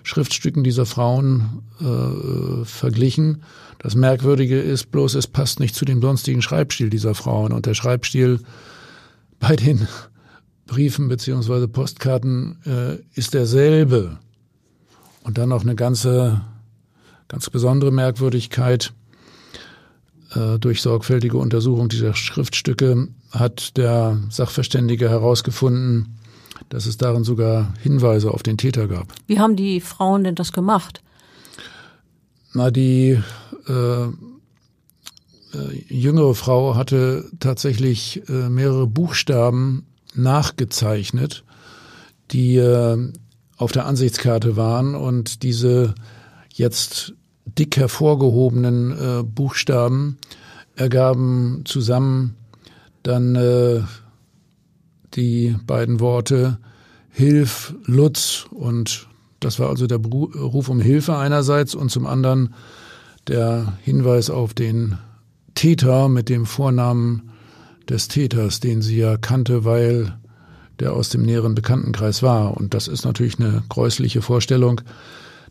Schriftstücken 0.03 0.65
dieser 0.65 0.87
Frauen 0.87 1.63
äh, 1.81 2.65
verglichen. 2.65 3.43
Das 3.79 3.95
Merkwürdige 3.95 4.61
ist 4.61 4.91
bloß, 4.91 5.15
es 5.15 5.27
passt 5.27 5.61
nicht 5.61 5.75
zu 5.75 5.85
dem 5.85 6.01
sonstigen 6.01 6.43
Schreibstil 6.43 6.91
dieser 6.91 7.15
Frauen. 7.15 7.53
Und 7.53 7.67
der 7.67 7.75
Schreibstil 7.75 8.41
bei 9.39 9.57
den 9.57 9.89
Briefen 10.67 11.09
beziehungsweise 11.09 11.67
Postkarten 11.67 12.59
äh, 12.65 13.19
ist 13.19 13.35
derselbe. 13.35 14.19
Und 15.25 15.37
dann 15.37 15.49
noch 15.49 15.63
eine 15.63 15.75
ganze, 15.75 16.41
ganz 17.31 17.49
besondere 17.49 17.93
Merkwürdigkeit. 17.93 18.93
Äh, 20.35 20.59
durch 20.59 20.83
sorgfältige 20.83 21.39
Untersuchung 21.39 21.89
dieser 21.89 22.15
Schriftstücke 22.15 23.09
hat 23.31 23.77
der 23.77 24.19
Sachverständige 24.31 25.09
herausgefunden, 25.09 26.19
dass 26.69 26.87
es 26.87 26.97
darin 26.99 27.23
sogar 27.23 27.73
Hinweise 27.81 28.33
auf 28.33 28.43
den 28.43 28.59
Täter 28.59 28.89
gab. 28.89 29.07
Wie 29.29 29.39
haben 29.39 29.55
die 29.55 29.81
Frauen 29.81 30.25
denn 30.25 30.35
das 30.35 30.53
gemacht? 30.53 31.03
Na, 32.53 32.73
die 32.73 33.21
äh, 33.69 34.05
äh, 34.05 34.09
jüngere 35.89 36.35
Frau 36.35 36.75
hatte 36.75 37.31
tatsächlich 37.39 38.29
äh, 38.29 38.49
mehrere 38.49 38.89
Buchstaben 38.89 39.87
nachgezeichnet, 40.15 41.45
die 42.33 42.57
äh, 42.57 43.13
auf 43.57 43.71
der 43.71 43.87
Ansichtskarte 43.87 44.57
waren 44.57 44.97
und 44.97 45.45
diese 45.45 45.95
jetzt 46.53 47.15
dick 47.59 47.77
hervorgehobenen 47.77 48.93
äh, 48.93 49.23
Buchstaben 49.23 50.19
ergaben 50.77 51.63
zusammen 51.65 52.37
dann 53.03 53.35
äh, 53.35 53.83
die 55.15 55.57
beiden 55.67 56.01
Worte 56.01 56.59
Hilf, 57.11 57.75
Lutz 57.85 58.47
und 58.51 59.09
das 59.41 59.59
war 59.59 59.69
also 59.69 59.87
der 59.87 59.99
Ruf 59.99 60.69
um 60.69 60.81
Hilfe 60.81 61.17
einerseits 61.17 61.75
und 61.75 61.91
zum 61.91 62.07
anderen 62.07 62.55
der 63.27 63.79
Hinweis 63.83 64.31
auf 64.31 64.55
den 64.55 64.99
Täter 65.55 66.09
mit 66.09 66.29
dem 66.29 66.47
Vornamen 66.47 67.31
des 67.89 68.09
Täters, 68.09 68.61
den 68.61 68.83
sie 68.83 68.99
ja 68.99 69.17
kannte, 69.17 69.65
weil 69.65 70.17
der 70.79 70.93
aus 70.93 71.09
dem 71.09 71.23
näheren 71.23 71.55
Bekanntenkreis 71.55 72.23
war. 72.23 72.57
Und 72.57 72.75
das 72.75 72.89
ist 72.89 73.05
natürlich 73.05 73.39
eine 73.39 73.63
gräusliche 73.69 74.23
Vorstellung, 74.23 74.81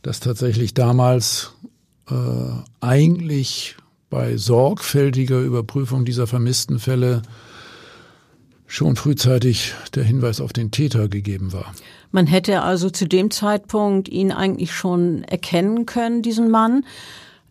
dass 0.02 0.20
tatsächlich 0.20 0.74
damals 0.74 1.54
äh, 2.12 2.86
eigentlich 2.86 3.76
bei 4.10 4.38
sorgfältiger 4.38 5.40
Überprüfung 5.40 6.06
dieser 6.06 6.28
vermissten 6.28 6.80
Fälle 6.80 7.22
schon 8.66 8.96
frühzeitig 8.96 9.74
der 9.96 10.04
Hinweis 10.04 10.42
auf 10.42 10.54
den 10.54 10.72
Täter 10.72 11.08
gegeben 11.10 11.54
war. 11.54 11.74
Man 12.12 12.28
hätte 12.28 12.62
also 12.62 12.90
zu 12.90 13.08
dem 13.08 13.32
Zeitpunkt 13.32 14.10
ihn 14.10 14.32
eigentlich 14.32 14.74
schon 14.74 15.24
erkennen 15.24 15.86
können, 15.86 16.22
diesen 16.22 16.50
Mann, 16.50 16.86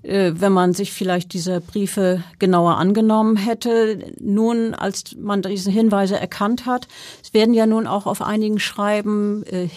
äh, 0.02 0.32
wenn 0.36 0.52
man 0.52 0.74
sich 0.74 0.92
vielleicht 0.92 1.32
diese 1.32 1.60
Briefe 1.60 2.22
genauer 2.38 2.78
angenommen 2.78 3.36
hätte. 3.36 4.12
Nun, 4.20 4.74
als 4.74 5.16
man 5.16 5.42
diese 5.42 5.70
Hinweise 5.70 6.18
erkannt 6.18 6.66
hat, 6.66 6.86
es 7.22 7.34
werden 7.34 7.52
ja 7.52 7.66
nun 7.66 7.86
auch 7.86 8.06
auf 8.06 8.22
einigen 8.22 8.60
Schreiben 8.60 9.44
äh, 9.46 9.68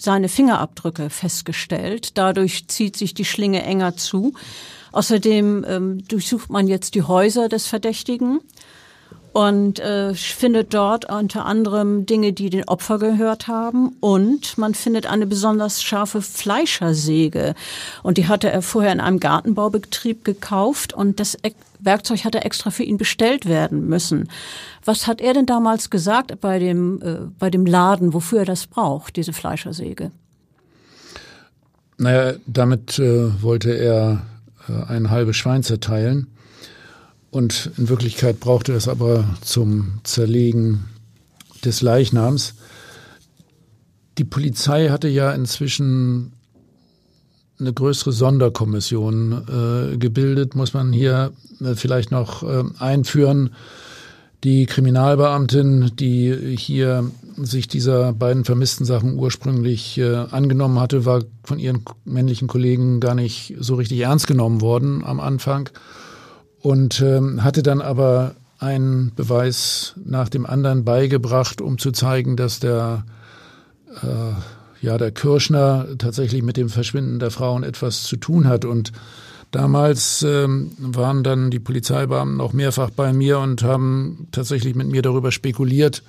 seine 0.00 0.28
Fingerabdrücke 0.28 1.10
festgestellt. 1.10 2.16
Dadurch 2.16 2.68
zieht 2.68 2.96
sich 2.96 3.14
die 3.14 3.24
Schlinge 3.24 3.62
enger 3.62 3.96
zu. 3.96 4.34
Außerdem 4.92 5.64
ähm, 5.68 6.08
durchsucht 6.08 6.50
man 6.50 6.66
jetzt 6.66 6.94
die 6.94 7.02
Häuser 7.02 7.48
des 7.48 7.66
Verdächtigen 7.66 8.40
und 9.38 9.78
äh, 9.78 10.14
findet 10.14 10.74
dort 10.74 11.08
unter 11.08 11.44
anderem 11.44 12.06
Dinge, 12.06 12.32
die 12.32 12.50
den 12.50 12.64
Opfer 12.64 12.98
gehört 12.98 13.46
haben 13.46 13.94
und 14.00 14.58
man 14.58 14.74
findet 14.74 15.06
eine 15.06 15.26
besonders 15.26 15.80
scharfe 15.80 16.22
Fleischersäge 16.22 17.54
und 18.02 18.18
die 18.18 18.26
hatte 18.26 18.50
er 18.50 18.62
vorher 18.62 18.90
in 18.90 18.98
einem 18.98 19.20
Gartenbaubetrieb 19.20 20.24
gekauft 20.24 20.92
und 20.92 21.20
das 21.20 21.38
Werkzeug 21.78 22.24
hatte 22.24 22.44
extra 22.44 22.70
für 22.70 22.82
ihn 22.82 22.98
bestellt 22.98 23.46
werden 23.46 23.88
müssen. 23.88 24.28
Was 24.84 25.06
hat 25.06 25.20
er 25.20 25.34
denn 25.34 25.46
damals 25.46 25.88
gesagt 25.88 26.40
bei 26.40 26.58
dem 26.58 27.00
äh, 27.00 27.30
bei 27.38 27.48
dem 27.48 27.64
Laden, 27.64 28.14
wofür 28.14 28.40
er 28.40 28.44
das 28.44 28.66
braucht, 28.66 29.14
diese 29.14 29.32
Fleischersäge? 29.32 30.10
Naja, 31.96 32.34
damit 32.48 32.98
äh, 32.98 33.40
wollte 33.40 33.70
er 33.70 34.22
äh, 34.68 34.92
ein 34.92 35.10
halbes 35.10 35.36
Schwein 35.36 35.62
zerteilen 35.62 36.26
und 37.30 37.70
in 37.76 37.88
Wirklichkeit 37.88 38.40
brauchte 38.40 38.72
es 38.72 38.88
aber 38.88 39.24
zum 39.42 40.00
Zerlegen 40.02 40.84
des 41.64 41.82
Leichnams. 41.82 42.54
Die 44.16 44.24
Polizei 44.24 44.88
hatte 44.88 45.08
ja 45.08 45.32
inzwischen 45.32 46.32
eine 47.60 47.72
größere 47.72 48.12
Sonderkommission 48.12 49.92
äh, 49.92 49.96
gebildet, 49.96 50.54
muss 50.54 50.74
man 50.74 50.92
hier 50.92 51.32
äh, 51.60 51.74
vielleicht 51.74 52.10
noch 52.10 52.42
äh, 52.42 52.64
einführen. 52.78 53.54
Die 54.44 54.66
Kriminalbeamtin, 54.66 55.90
die 55.96 56.56
hier 56.56 57.10
sich 57.36 57.66
dieser 57.66 58.12
beiden 58.12 58.44
vermissten 58.44 58.86
Sachen 58.86 59.18
ursprünglich 59.18 59.98
äh, 59.98 60.14
angenommen 60.14 60.78
hatte, 60.78 61.04
war 61.04 61.24
von 61.42 61.58
ihren 61.58 61.82
männlichen 62.04 62.46
Kollegen 62.46 63.00
gar 63.00 63.16
nicht 63.16 63.56
so 63.58 63.74
richtig 63.74 63.98
ernst 64.00 64.28
genommen 64.28 64.60
worden 64.60 65.02
am 65.04 65.18
Anfang 65.18 65.70
und 66.60 67.00
ähm, 67.00 67.44
hatte 67.44 67.62
dann 67.62 67.80
aber 67.80 68.34
einen 68.58 69.12
Beweis 69.14 69.94
nach 70.04 70.28
dem 70.28 70.46
anderen 70.46 70.84
beigebracht, 70.84 71.60
um 71.60 71.78
zu 71.78 71.92
zeigen, 71.92 72.36
dass 72.36 72.60
der 72.60 73.04
äh, 74.02 74.84
ja 74.84 74.98
der 74.98 75.12
Kirschner 75.12 75.86
tatsächlich 75.98 76.42
mit 76.42 76.56
dem 76.56 76.68
Verschwinden 76.68 77.18
der 77.18 77.30
Frauen 77.30 77.62
etwas 77.62 78.02
zu 78.02 78.16
tun 78.16 78.48
hat. 78.48 78.64
Und 78.64 78.92
Damals 79.50 80.22
ähm, 80.22 80.72
waren 80.78 81.22
dann 81.22 81.50
die 81.50 81.58
Polizeibeamten 81.58 82.40
auch 82.40 82.52
mehrfach 82.52 82.90
bei 82.90 83.14
mir 83.14 83.38
und 83.38 83.62
haben 83.62 84.28
tatsächlich 84.30 84.74
mit 84.74 84.88
mir 84.88 85.00
darüber 85.00 85.32
spekuliert, 85.32 86.02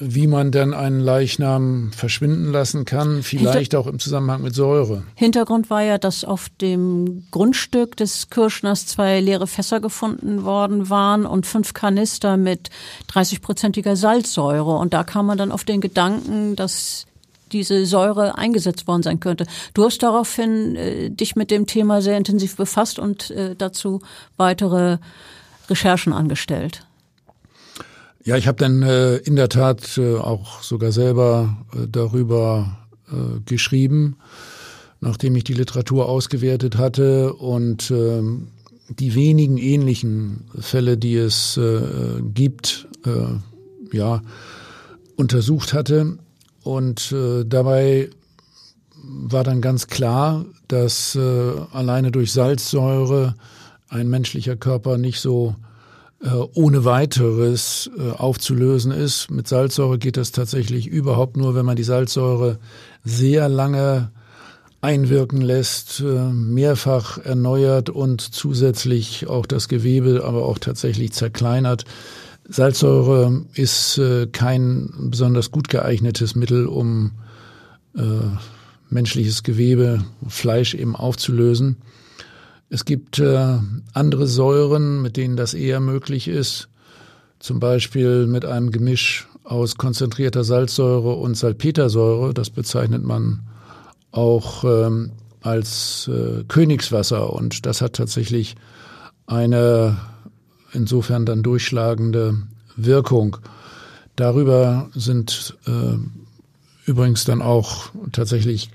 wie 0.00 0.26
man 0.26 0.50
denn 0.50 0.72
einen 0.72 1.00
Leichnam 1.00 1.92
verschwinden 1.92 2.50
lassen 2.50 2.86
kann, 2.86 3.22
vielleicht 3.22 3.72
Hinter 3.72 3.80
auch 3.80 3.86
im 3.86 3.98
Zusammenhang 3.98 4.42
mit 4.42 4.54
Säure. 4.54 5.02
Hintergrund 5.14 5.68
war 5.68 5.82
ja, 5.82 5.98
dass 5.98 6.24
auf 6.24 6.48
dem 6.60 7.26
Grundstück 7.30 7.96
des 7.96 8.30
Kirschners 8.30 8.86
zwei 8.86 9.20
leere 9.20 9.46
Fässer 9.46 9.80
gefunden 9.80 10.44
worden 10.44 10.88
waren 10.88 11.26
und 11.26 11.46
fünf 11.46 11.74
Kanister 11.74 12.38
mit 12.38 12.70
30-prozentiger 13.12 13.94
Salzsäure. 13.94 14.76
Und 14.76 14.94
da 14.94 15.04
kam 15.04 15.26
man 15.26 15.36
dann 15.36 15.52
auf 15.52 15.64
den 15.64 15.82
Gedanken, 15.82 16.56
dass 16.56 17.06
diese 17.52 17.84
Säure 17.84 18.38
eingesetzt 18.38 18.86
worden 18.86 19.02
sein 19.02 19.20
könnte. 19.20 19.46
Du 19.74 19.84
hast 19.84 20.02
daraufhin 20.02 20.76
äh, 20.76 21.10
dich 21.10 21.36
mit 21.36 21.50
dem 21.50 21.66
Thema 21.66 22.00
sehr 22.00 22.16
intensiv 22.16 22.56
befasst 22.56 22.98
und 22.98 23.30
äh, 23.30 23.54
dazu 23.56 24.00
weitere 24.36 24.98
Recherchen 25.68 26.12
angestellt. 26.12 26.86
Ja, 28.22 28.36
ich 28.36 28.46
habe 28.46 28.58
dann 28.58 28.82
äh, 28.82 29.16
in 29.16 29.34
der 29.34 29.48
Tat 29.48 29.96
äh, 29.96 30.16
auch 30.16 30.62
sogar 30.62 30.92
selber 30.92 31.56
äh, 31.72 31.86
darüber 31.88 32.76
äh, 33.10 33.40
geschrieben, 33.46 34.16
nachdem 35.00 35.36
ich 35.36 35.44
die 35.44 35.54
Literatur 35.54 36.06
ausgewertet 36.06 36.76
hatte 36.76 37.32
und 37.32 37.90
äh, 37.90 38.22
die 38.90 39.14
wenigen 39.14 39.56
ähnlichen 39.56 40.44
Fälle, 40.58 40.98
die 40.98 41.16
es 41.16 41.56
äh, 41.56 42.20
gibt, 42.22 42.88
äh, 43.06 43.96
ja, 43.96 44.20
untersucht 45.16 45.72
hatte. 45.72 46.18
Und 46.62 47.14
dabei 47.46 48.10
war 49.02 49.44
dann 49.44 49.62
ganz 49.62 49.86
klar, 49.86 50.44
dass 50.68 51.16
alleine 51.16 52.10
durch 52.10 52.32
Salzsäure 52.32 53.34
ein 53.88 54.08
menschlicher 54.08 54.56
Körper 54.56 54.98
nicht 54.98 55.20
so 55.20 55.56
ohne 56.54 56.84
weiteres 56.84 57.90
äh, 57.96 58.10
aufzulösen 58.10 58.92
ist. 58.92 59.30
Mit 59.30 59.48
Salzsäure 59.48 59.98
geht 59.98 60.16
das 60.16 60.32
tatsächlich 60.32 60.86
überhaupt 60.86 61.36
nur, 61.36 61.54
wenn 61.54 61.64
man 61.64 61.76
die 61.76 61.82
Salzsäure 61.82 62.58
sehr 63.04 63.48
lange 63.48 64.10
einwirken 64.82 65.40
lässt, 65.40 66.00
äh, 66.00 66.04
mehrfach 66.04 67.18
erneuert 67.18 67.90
und 67.90 68.20
zusätzlich 68.20 69.28
auch 69.28 69.46
das 69.46 69.68
Gewebe, 69.68 70.24
aber 70.24 70.44
auch 70.44 70.58
tatsächlich 70.58 71.12
zerkleinert. 71.12 71.84
Salzsäure 72.48 73.44
ist 73.54 74.00
kein 74.32 74.92
besonders 75.10 75.52
gut 75.52 75.68
geeignetes 75.68 76.34
Mittel, 76.34 76.66
um 76.66 77.12
äh, 77.96 78.02
menschliches 78.88 79.44
Gewebe, 79.44 80.04
Fleisch 80.26 80.74
eben 80.74 80.96
aufzulösen. 80.96 81.76
Es 82.72 82.84
gibt 82.84 83.18
äh, 83.18 83.58
andere 83.94 84.28
Säuren, 84.28 85.02
mit 85.02 85.16
denen 85.16 85.36
das 85.36 85.54
eher 85.54 85.80
möglich 85.80 86.28
ist, 86.28 86.68
zum 87.40 87.58
Beispiel 87.58 88.28
mit 88.28 88.44
einem 88.44 88.70
Gemisch 88.70 89.26
aus 89.42 89.74
konzentrierter 89.74 90.44
Salzsäure 90.44 91.14
und 91.14 91.36
Salpetersäure. 91.36 92.32
Das 92.32 92.48
bezeichnet 92.48 93.02
man 93.02 93.40
auch 94.12 94.62
ähm, 94.62 95.10
als 95.40 96.08
äh, 96.08 96.44
Königswasser 96.46 97.32
und 97.32 97.66
das 97.66 97.80
hat 97.80 97.94
tatsächlich 97.94 98.54
eine 99.26 99.96
insofern 100.72 101.26
dann 101.26 101.42
durchschlagende 101.42 102.36
Wirkung. 102.76 103.38
Darüber 104.14 104.90
sind 104.94 105.56
äh, 105.66 105.98
übrigens 106.88 107.24
dann 107.24 107.42
auch 107.42 107.90
tatsächlich 108.12 108.70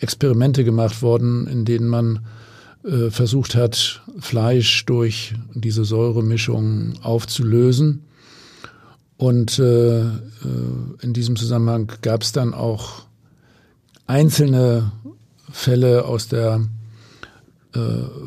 Experimente 0.00 0.64
gemacht 0.64 1.00
worden, 1.00 1.46
in 1.46 1.64
denen 1.64 1.86
man 1.86 2.26
äh, 2.86 3.10
versucht 3.10 3.56
hat, 3.56 4.00
Fleisch 4.20 4.84
durch 4.86 5.34
diese 5.54 5.84
Säuremischung 5.84 6.94
aufzulösen. 7.02 8.04
Und 9.16 9.58
äh, 9.58 10.02
äh 10.02 10.10
in 11.00 11.12
diesem 11.12 11.36
Zusammenhang 11.36 11.90
gab 12.02 12.22
es 12.22 12.32
dann 12.32 12.54
auch 12.54 13.02
einzelne 14.06 14.92
Fälle 15.50 16.04
aus 16.04 16.28
der 16.28 16.66
äh, 17.74 17.78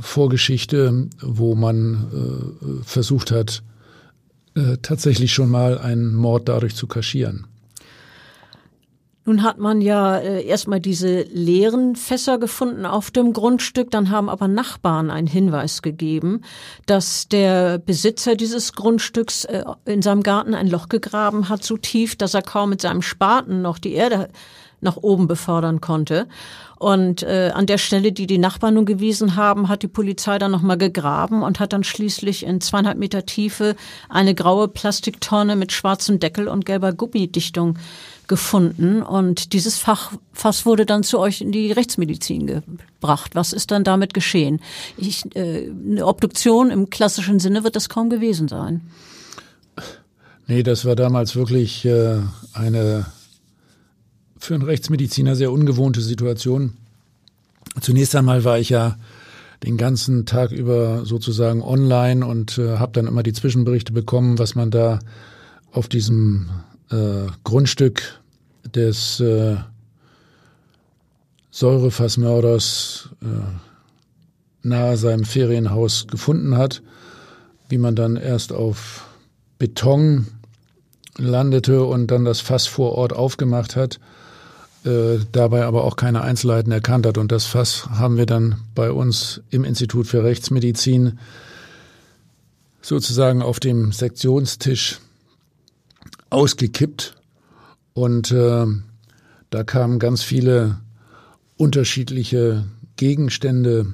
Vorgeschichte, 0.02 1.08
wo 1.22 1.56
man 1.56 2.08
äh, 2.12 2.84
versucht 2.84 3.32
hat, 3.32 3.64
tatsächlich 4.82 5.32
schon 5.32 5.50
mal 5.50 5.78
einen 5.78 6.14
Mord 6.14 6.50
dadurch 6.50 6.76
zu 6.76 6.86
kaschieren. 6.88 7.46
Nun 9.30 9.44
hat 9.44 9.60
man 9.60 9.80
ja 9.80 10.18
äh, 10.18 10.44
erstmal 10.44 10.80
diese 10.80 11.22
leeren 11.22 11.96
Fässer 11.96 12.40
gefunden 12.40 12.88
auf 12.88 13.12
dem 13.12 13.32
Grundstück, 13.32 13.92
dann 13.92 14.10
haben 14.10 14.28
aber 14.28 14.48
Nachbarn 14.48 15.12
einen 15.12 15.28
Hinweis 15.28 15.84
gegeben, 15.84 16.42
dass 16.88 17.28
der 17.28 17.78
Besitzer 17.78 18.36
dieses 18.36 18.74
Grundstücks 18.74 19.46
äh, 19.46 19.64
in 19.86 20.02
seinem 20.02 20.24
Garten 20.24 20.56
ein 20.56 20.68
Loch 20.68 20.90
gegraben 20.90 21.48
hat, 21.48 21.64
so 21.64 21.78
tief, 21.78 22.16
dass 22.16 22.34
er 22.34 22.42
kaum 22.42 22.72
mit 22.72 22.82
seinem 22.82 23.04
Spaten 23.04 23.62
noch 23.62 23.78
die 23.78 23.94
Erde 23.94 24.30
nach 24.82 24.98
oben 24.98 25.28
befördern 25.28 25.80
konnte. 25.80 26.28
Und 26.80 27.22
äh, 27.22 27.52
an 27.54 27.68
der 27.68 27.78
Stelle, 27.78 28.12
die 28.12 28.26
die 28.26 28.38
Nachbarn 28.40 28.74
nun 28.74 28.86
gewiesen 28.86 29.36
haben, 29.36 29.68
hat 29.68 29.84
die 29.84 29.88
Polizei 29.88 30.40
dann 30.40 30.52
nochmal 30.52 30.78
gegraben 30.78 31.44
und 31.44 31.60
hat 31.60 31.74
dann 31.74 31.84
schließlich 31.84 32.48
in 32.48 32.62
zweieinhalb 32.62 32.98
Meter 32.98 33.28
Tiefe 33.28 33.76
eine 34.08 34.34
graue 34.34 34.70
Plastiktonne 34.70 35.56
mit 35.56 35.72
schwarzem 35.72 36.20
Deckel 36.20 36.48
und 36.48 36.66
gelber 36.66 36.94
Gummidichtung 36.94 37.78
gefunden. 38.30 39.02
Und 39.02 39.52
dieses 39.52 39.78
Fach, 39.78 40.14
Fass 40.32 40.66
wurde 40.66 40.86
dann 40.86 41.04
zu 41.04 41.20
euch 41.20 41.42
in 41.42 41.52
die 41.52 41.74
Rechtsmedizin 41.74 42.48
gebracht. 42.48 43.36
Was 43.36 43.52
ist 43.52 43.72
dann 43.72 43.84
damit 43.84 44.14
geschehen? 44.14 44.62
Ich, 44.96 45.36
äh, 45.36 45.70
eine 45.70 46.08
Obduktion 46.08 46.72
im 46.72 46.90
klassischen 46.90 47.42
Sinne 47.42 47.66
wird 47.66 47.76
das 47.76 47.90
kaum 47.90 48.10
gewesen 48.10 48.48
sein. 48.48 48.82
Nee, 50.48 50.64
das 50.64 50.86
war 50.86 50.96
damals 50.96 51.36
wirklich 51.36 51.84
äh, 51.86 52.22
eine 52.54 53.06
für 54.40 54.56
einen 54.56 54.64
Rechtsmediziner 54.64 55.36
sehr 55.36 55.52
ungewohnte 55.52 56.00
Situation. 56.02 56.78
Zunächst 57.82 58.16
einmal 58.16 58.46
war 58.46 58.58
ich 58.58 58.70
ja 58.70 58.98
den 59.64 59.78
ganzen 59.78 60.26
Tag 60.26 60.52
über 60.52 61.06
sozusagen 61.06 61.62
online 61.62 62.26
und 62.26 62.58
äh, 62.58 62.78
habe 62.78 62.94
dann 62.94 63.08
immer 63.08 63.22
die 63.22 63.34
Zwischenberichte 63.34 63.92
bekommen, 63.92 64.40
was 64.40 64.56
man 64.56 64.72
da 64.72 65.00
auf 65.72 65.90
diesem 65.90 66.50
äh, 66.90 67.28
Grundstück 67.44 68.19
des 68.76 69.20
äh, 69.20 69.58
Säurefassmörders 71.52 73.10
äh, 73.22 74.68
nahe 74.68 74.98
seinem 74.98 75.24
Ferienhaus 75.24 76.08
gefunden 76.08 76.58
hat, 76.58 76.82
wie 77.70 77.78
man 77.78 77.96
dann 77.96 78.16
erst 78.16 78.54
auf 78.54 79.08
Beton 79.58 80.28
landete 81.18 81.84
und 81.84 82.08
dann 82.08 82.26
das 82.26 82.40
Fass 82.40 82.68
vor 82.68 82.94
Ort 82.94 83.14
aufgemacht 83.14 83.76
hat 83.76 84.00
äh, 84.86 85.20
dabei 85.32 85.66
aber 85.66 85.84
auch 85.84 85.96
keine 85.96 86.22
Einzelheiten 86.22 86.72
erkannt 86.72 87.06
hat. 87.06 87.18
Und 87.18 87.32
das 87.32 87.46
Fass 87.46 87.88
haben 87.90 88.18
wir 88.18 88.26
dann 88.26 88.62
bei 88.76 88.92
uns 88.92 89.42
im 89.50 89.64
Institut 89.64 90.08
für 90.08 90.24
Rechtsmedizin 90.24 91.20
sozusagen 92.82 93.42
auf 93.42 93.60
dem 93.60 93.92
Sektionstisch 93.92 95.00
ausgekippt. 96.30 97.16
Und 98.00 98.32
äh, 98.32 98.66
da 99.50 99.64
kamen 99.66 100.00
ganz 100.00 100.24
viele 100.24 100.78
unterschiedliche 101.58 102.64
Gegenstände 102.96 103.94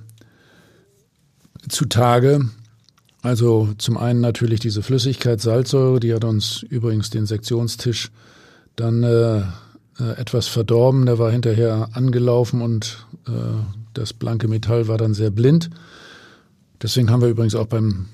zutage. 1.69 2.41
Also 3.23 3.73
zum 3.79 3.97
einen 3.97 4.21
natürlich 4.21 4.59
diese 4.59 4.83
Flüssigkeit 4.83 5.41
Salzsäure, 5.41 5.99
die 5.99 6.13
hat 6.13 6.23
uns 6.23 6.61
übrigens 6.69 7.09
den 7.09 7.25
Sektionstisch 7.25 8.11
dann 8.75 9.01
äh, 9.01 9.39
äh, 9.39 10.11
etwas 10.17 10.47
verdorben. 10.49 11.07
Der 11.07 11.17
war 11.17 11.31
hinterher 11.31 11.89
angelaufen 11.93 12.61
und 12.61 13.07
äh, 13.27 13.31
das 13.95 14.13
blanke 14.13 14.47
Metall 14.47 14.87
war 14.87 14.99
dann 14.99 15.15
sehr 15.15 15.31
blind. 15.31 15.71
Deswegen 16.79 17.09
haben 17.09 17.23
wir 17.23 17.29
übrigens 17.29 17.55
auch 17.55 17.65
beim 17.65 18.05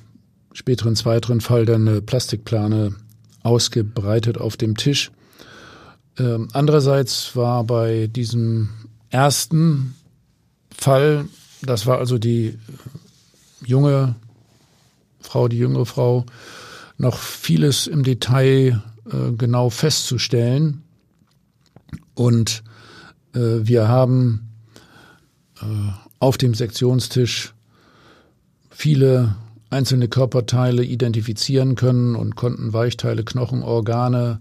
späteren 0.54 0.96
zweiteren 0.96 1.42
Fall 1.42 1.66
dann 1.66 1.86
eine 1.86 2.02
Plastikplane 2.02 2.96
ausgebreitet 3.44 4.38
auf 4.38 4.56
dem 4.56 4.78
Tisch. 4.78 5.12
Ähm, 6.18 6.50
andererseits 6.54 7.36
war 7.36 7.64
bei 7.64 8.08
diesem 8.08 8.70
ersten 9.10 9.96
Fall, 10.76 11.26
das 11.62 11.86
war 11.86 12.00
also 12.00 12.18
die 12.18 12.58
junge 13.66 14.16
Frau, 15.20 15.48
die 15.48 15.58
jüngere 15.58 15.86
Frau, 15.86 16.26
noch 16.98 17.18
vieles 17.18 17.88
im 17.88 18.04
Detail 18.04 18.82
äh, 19.06 19.32
genau 19.38 19.70
festzustellen. 19.70 20.84
Und 22.14 22.64
äh, 23.34 23.40
wir 23.40 23.88
haben 23.88 24.50
äh, 25.62 25.66
auf 26.20 26.38
dem 26.38 26.54
Sektionstisch 26.54 27.54
viele 28.70 29.36
einzelne 29.70 30.08
Körperteile 30.08 30.84
identifizieren 30.84 31.76
können 31.76 32.16
und 32.16 32.36
konnten 32.36 32.74
Weichteile, 32.74 33.24
Knochen, 33.24 33.64
Organe 33.64 34.40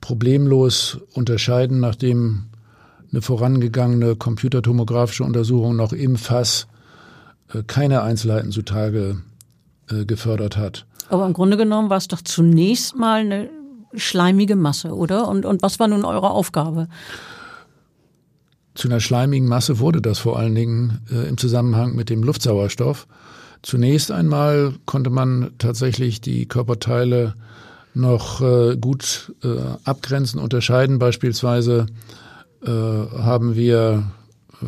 problemlos 0.00 0.98
unterscheiden, 1.14 1.80
nachdem 1.80 2.44
eine 3.10 3.22
vorangegangene 3.22 4.16
computertomografische 4.16 5.24
Untersuchung 5.24 5.76
noch 5.76 5.92
im 5.92 6.16
Fass 6.16 6.66
äh, 7.52 7.62
keine 7.66 8.02
Einzelheiten 8.02 8.52
zutage 8.52 9.22
äh, 9.90 10.04
gefördert 10.04 10.56
hat. 10.56 10.86
Aber 11.08 11.26
im 11.26 11.32
Grunde 11.32 11.56
genommen 11.56 11.90
war 11.90 11.96
es 11.96 12.08
doch 12.08 12.20
zunächst 12.20 12.96
mal 12.96 13.20
eine 13.20 13.48
schleimige 13.94 14.56
Masse, 14.56 14.94
oder? 14.94 15.28
Und, 15.28 15.46
und 15.46 15.62
was 15.62 15.80
war 15.80 15.88
nun 15.88 16.04
eure 16.04 16.30
Aufgabe? 16.30 16.88
Zu 18.74 18.88
einer 18.88 19.00
schleimigen 19.00 19.48
Masse 19.48 19.78
wurde 19.78 20.02
das 20.02 20.18
vor 20.18 20.38
allen 20.38 20.54
Dingen 20.54 21.00
äh, 21.10 21.28
im 21.28 21.38
Zusammenhang 21.38 21.94
mit 21.94 22.10
dem 22.10 22.22
Luftsauerstoff. 22.22 23.06
Zunächst 23.62 24.12
einmal 24.12 24.74
konnte 24.84 25.10
man 25.10 25.50
tatsächlich 25.58 26.20
die 26.20 26.46
Körperteile 26.46 27.34
noch 27.98 28.40
äh, 28.40 28.76
gut 28.76 29.34
äh, 29.42 29.48
abgrenzen, 29.84 30.40
unterscheiden. 30.40 30.98
Beispielsweise 30.98 31.86
äh, 32.64 32.70
haben 32.70 33.56
wir 33.56 34.10
äh, 34.62 34.66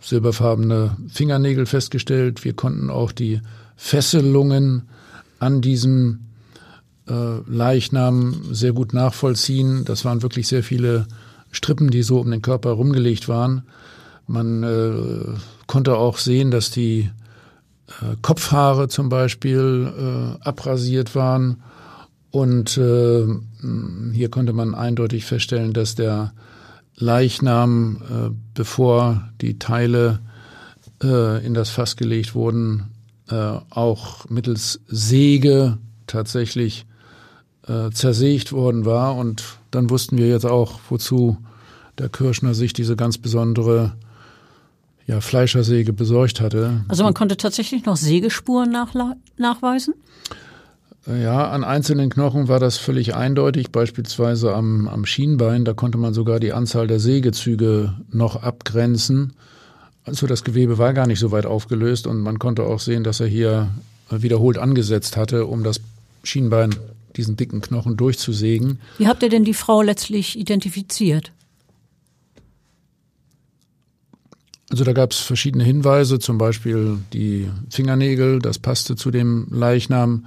silberfarbene 0.00 0.96
Fingernägel 1.08 1.66
festgestellt. 1.66 2.44
Wir 2.44 2.54
konnten 2.54 2.90
auch 2.90 3.12
die 3.12 3.40
Fesselungen 3.76 4.88
an 5.38 5.60
diesem 5.60 6.20
äh, 7.08 7.38
Leichnam 7.46 8.42
sehr 8.50 8.72
gut 8.72 8.94
nachvollziehen. 8.94 9.84
Das 9.84 10.04
waren 10.04 10.22
wirklich 10.22 10.48
sehr 10.48 10.62
viele 10.62 11.06
Strippen, 11.50 11.90
die 11.90 12.02
so 12.02 12.20
um 12.20 12.30
den 12.30 12.42
Körper 12.42 12.70
rumgelegt 12.70 13.28
waren. 13.28 13.62
Man 14.26 14.62
äh, 14.62 15.38
konnte 15.66 15.96
auch 15.96 16.18
sehen, 16.18 16.50
dass 16.50 16.70
die 16.70 17.10
Kopfhaare 18.22 18.88
zum 18.88 19.10
Beispiel 19.10 20.36
abrasiert 20.40 21.14
waren. 21.14 21.62
Und 22.34 22.76
äh, 22.78 23.26
hier 24.12 24.28
konnte 24.28 24.52
man 24.52 24.74
eindeutig 24.74 25.24
feststellen, 25.24 25.72
dass 25.72 25.94
der 25.94 26.32
Leichnam, 26.96 28.02
äh, 28.10 28.30
bevor 28.54 29.28
die 29.40 29.60
Teile 29.60 30.18
äh, 31.00 31.46
in 31.46 31.54
das 31.54 31.70
Fass 31.70 31.94
gelegt 31.94 32.34
wurden, 32.34 32.90
äh, 33.30 33.36
auch 33.36 34.28
mittels 34.28 34.80
Säge 34.88 35.78
tatsächlich 36.08 36.86
äh, 37.68 37.90
zersägt 37.92 38.50
worden 38.50 38.84
war. 38.84 39.14
Und 39.14 39.44
dann 39.70 39.88
wussten 39.88 40.18
wir 40.18 40.26
jetzt 40.26 40.44
auch, 40.44 40.80
wozu 40.88 41.36
der 41.98 42.08
Kirschner 42.08 42.54
sich 42.54 42.72
diese 42.72 42.96
ganz 42.96 43.16
besondere 43.16 43.92
ja, 45.06 45.20
Fleischersäge 45.20 45.92
besorgt 45.92 46.40
hatte. 46.40 46.84
Also 46.88 47.04
man 47.04 47.14
konnte 47.14 47.36
tatsächlich 47.36 47.84
noch 47.84 47.96
Sägespuren 47.96 48.72
nachweisen? 49.36 49.94
Ja, 51.06 51.50
an 51.50 51.64
einzelnen 51.64 52.08
Knochen 52.08 52.48
war 52.48 52.58
das 52.58 52.78
völlig 52.78 53.14
eindeutig, 53.14 53.70
beispielsweise 53.70 54.54
am, 54.54 54.88
am 54.88 55.04
Schienbein, 55.04 55.66
da 55.66 55.74
konnte 55.74 55.98
man 55.98 56.14
sogar 56.14 56.40
die 56.40 56.54
Anzahl 56.54 56.86
der 56.86 56.98
Sägezüge 56.98 57.94
noch 58.10 58.42
abgrenzen. 58.42 59.34
Also 60.04 60.26
das 60.26 60.44
Gewebe 60.44 60.78
war 60.78 60.94
gar 60.94 61.06
nicht 61.06 61.18
so 61.18 61.30
weit 61.30 61.44
aufgelöst 61.44 62.06
und 62.06 62.20
man 62.20 62.38
konnte 62.38 62.62
auch 62.62 62.80
sehen, 62.80 63.04
dass 63.04 63.20
er 63.20 63.26
hier 63.26 63.68
wiederholt 64.10 64.56
angesetzt 64.56 65.16
hatte, 65.16 65.46
um 65.46 65.62
das 65.62 65.80
Schienbein, 66.22 66.74
diesen 67.16 67.36
dicken 67.36 67.60
Knochen 67.60 67.96
durchzusägen. 67.96 68.80
Wie 68.98 69.06
habt 69.06 69.22
ihr 69.22 69.28
denn 69.28 69.44
die 69.44 69.54
Frau 69.54 69.82
letztlich 69.82 70.38
identifiziert? 70.38 71.32
Also 74.70 74.84
da 74.84 74.92
gab 74.92 75.12
es 75.12 75.18
verschiedene 75.18 75.64
Hinweise, 75.64 76.18
zum 76.18 76.38
Beispiel 76.38 76.98
die 77.12 77.48
Fingernägel, 77.70 78.40
das 78.40 78.58
passte 78.58 78.96
zu 78.96 79.10
dem 79.10 79.46
Leichnam. 79.50 80.24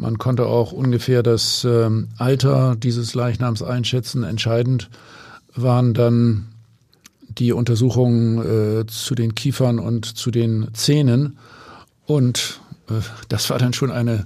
Man 0.00 0.16
konnte 0.16 0.46
auch 0.46 0.72
ungefähr 0.72 1.22
das 1.22 1.62
ähm, 1.64 2.08
Alter 2.16 2.74
dieses 2.74 3.14
Leichnams 3.14 3.62
einschätzen. 3.62 4.24
Entscheidend 4.24 4.88
waren 5.54 5.92
dann 5.92 6.48
die 7.28 7.52
Untersuchungen 7.52 8.38
äh, 8.80 8.86
zu 8.86 9.14
den 9.14 9.34
Kiefern 9.34 9.78
und 9.78 10.06
zu 10.06 10.30
den 10.30 10.68
Zähnen. 10.72 11.36
Und 12.06 12.60
äh, 12.88 12.94
das 13.28 13.50
war 13.50 13.58
dann 13.58 13.74
schon 13.74 13.90
eine 13.90 14.24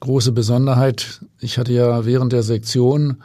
große 0.00 0.32
Besonderheit. 0.32 1.22
Ich 1.40 1.56
hatte 1.56 1.72
ja 1.72 2.04
während 2.04 2.34
der 2.34 2.42
Sektion 2.42 3.22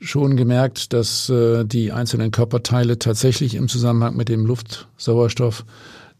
schon 0.00 0.36
gemerkt, 0.36 0.94
dass 0.94 1.28
äh, 1.28 1.66
die 1.66 1.92
einzelnen 1.92 2.30
Körperteile 2.30 2.98
tatsächlich 2.98 3.56
im 3.56 3.68
Zusammenhang 3.68 4.16
mit 4.16 4.30
dem 4.30 4.46
Luftsauerstoff 4.46 5.66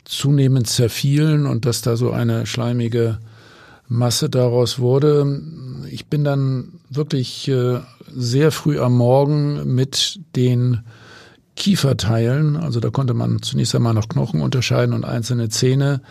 zunehmend 0.05 0.67
zerfielen 0.67 1.47
und 1.47 1.65
dass 1.65 1.81
da 1.81 1.97
so 1.97 2.11
eine 2.11 2.45
schleimige 2.45 3.19
Masse 3.89 4.29
daraus 4.29 4.79
wurde. 4.79 5.41
Ich 5.91 6.07
bin 6.07 6.25
dann 6.25 6.81
wirklich 6.91 7.49
äh, 7.49 7.81
sehr 8.15 8.51
früh 8.51 8.81
am 8.81 8.97
Morgen 8.97 9.75
mit 9.75 10.21
den 10.35 10.81
Kieferteilen, 11.55 12.57
also 12.57 12.81
da 12.81 12.91
konnte 12.91 13.15
man 13.15 13.41
zunächst 13.41 13.75
einmal 13.75 13.95
noch 13.95 14.09
Knochen 14.09 14.43
unterscheiden 14.43 14.95
und 14.95 15.05
einzelne 15.05 15.49
Zähne, 15.49 16.03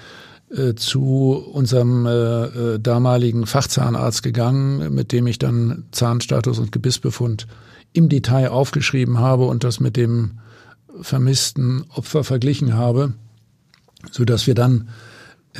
äh, 0.50 0.76
zu 0.76 1.32
unserem 1.54 2.06
äh, 2.06 2.46
äh, 2.46 2.80
damaligen 2.80 3.46
Fachzahnarzt 3.46 4.24
gegangen, 4.24 4.94
mit 4.94 5.12
dem 5.12 5.28
ich 5.28 5.40
dann 5.40 5.86
Zahnstatus 5.92 6.60
und 6.60 6.72
Gebissbefund 6.72 7.48
im 7.94 8.10
Detail 8.10 8.50
aufgeschrieben 8.50 9.20
habe 9.20 9.46
und 9.46 9.64
das 9.64 9.80
mit 9.80 9.98
dem 9.98 10.40
vermissten 11.02 11.86
Opfer 11.90 12.24
verglichen 12.24 12.74
habe, 12.74 13.14
so 14.12 14.24
dass 14.24 14.48
wir 14.48 14.54
dann 14.54 14.90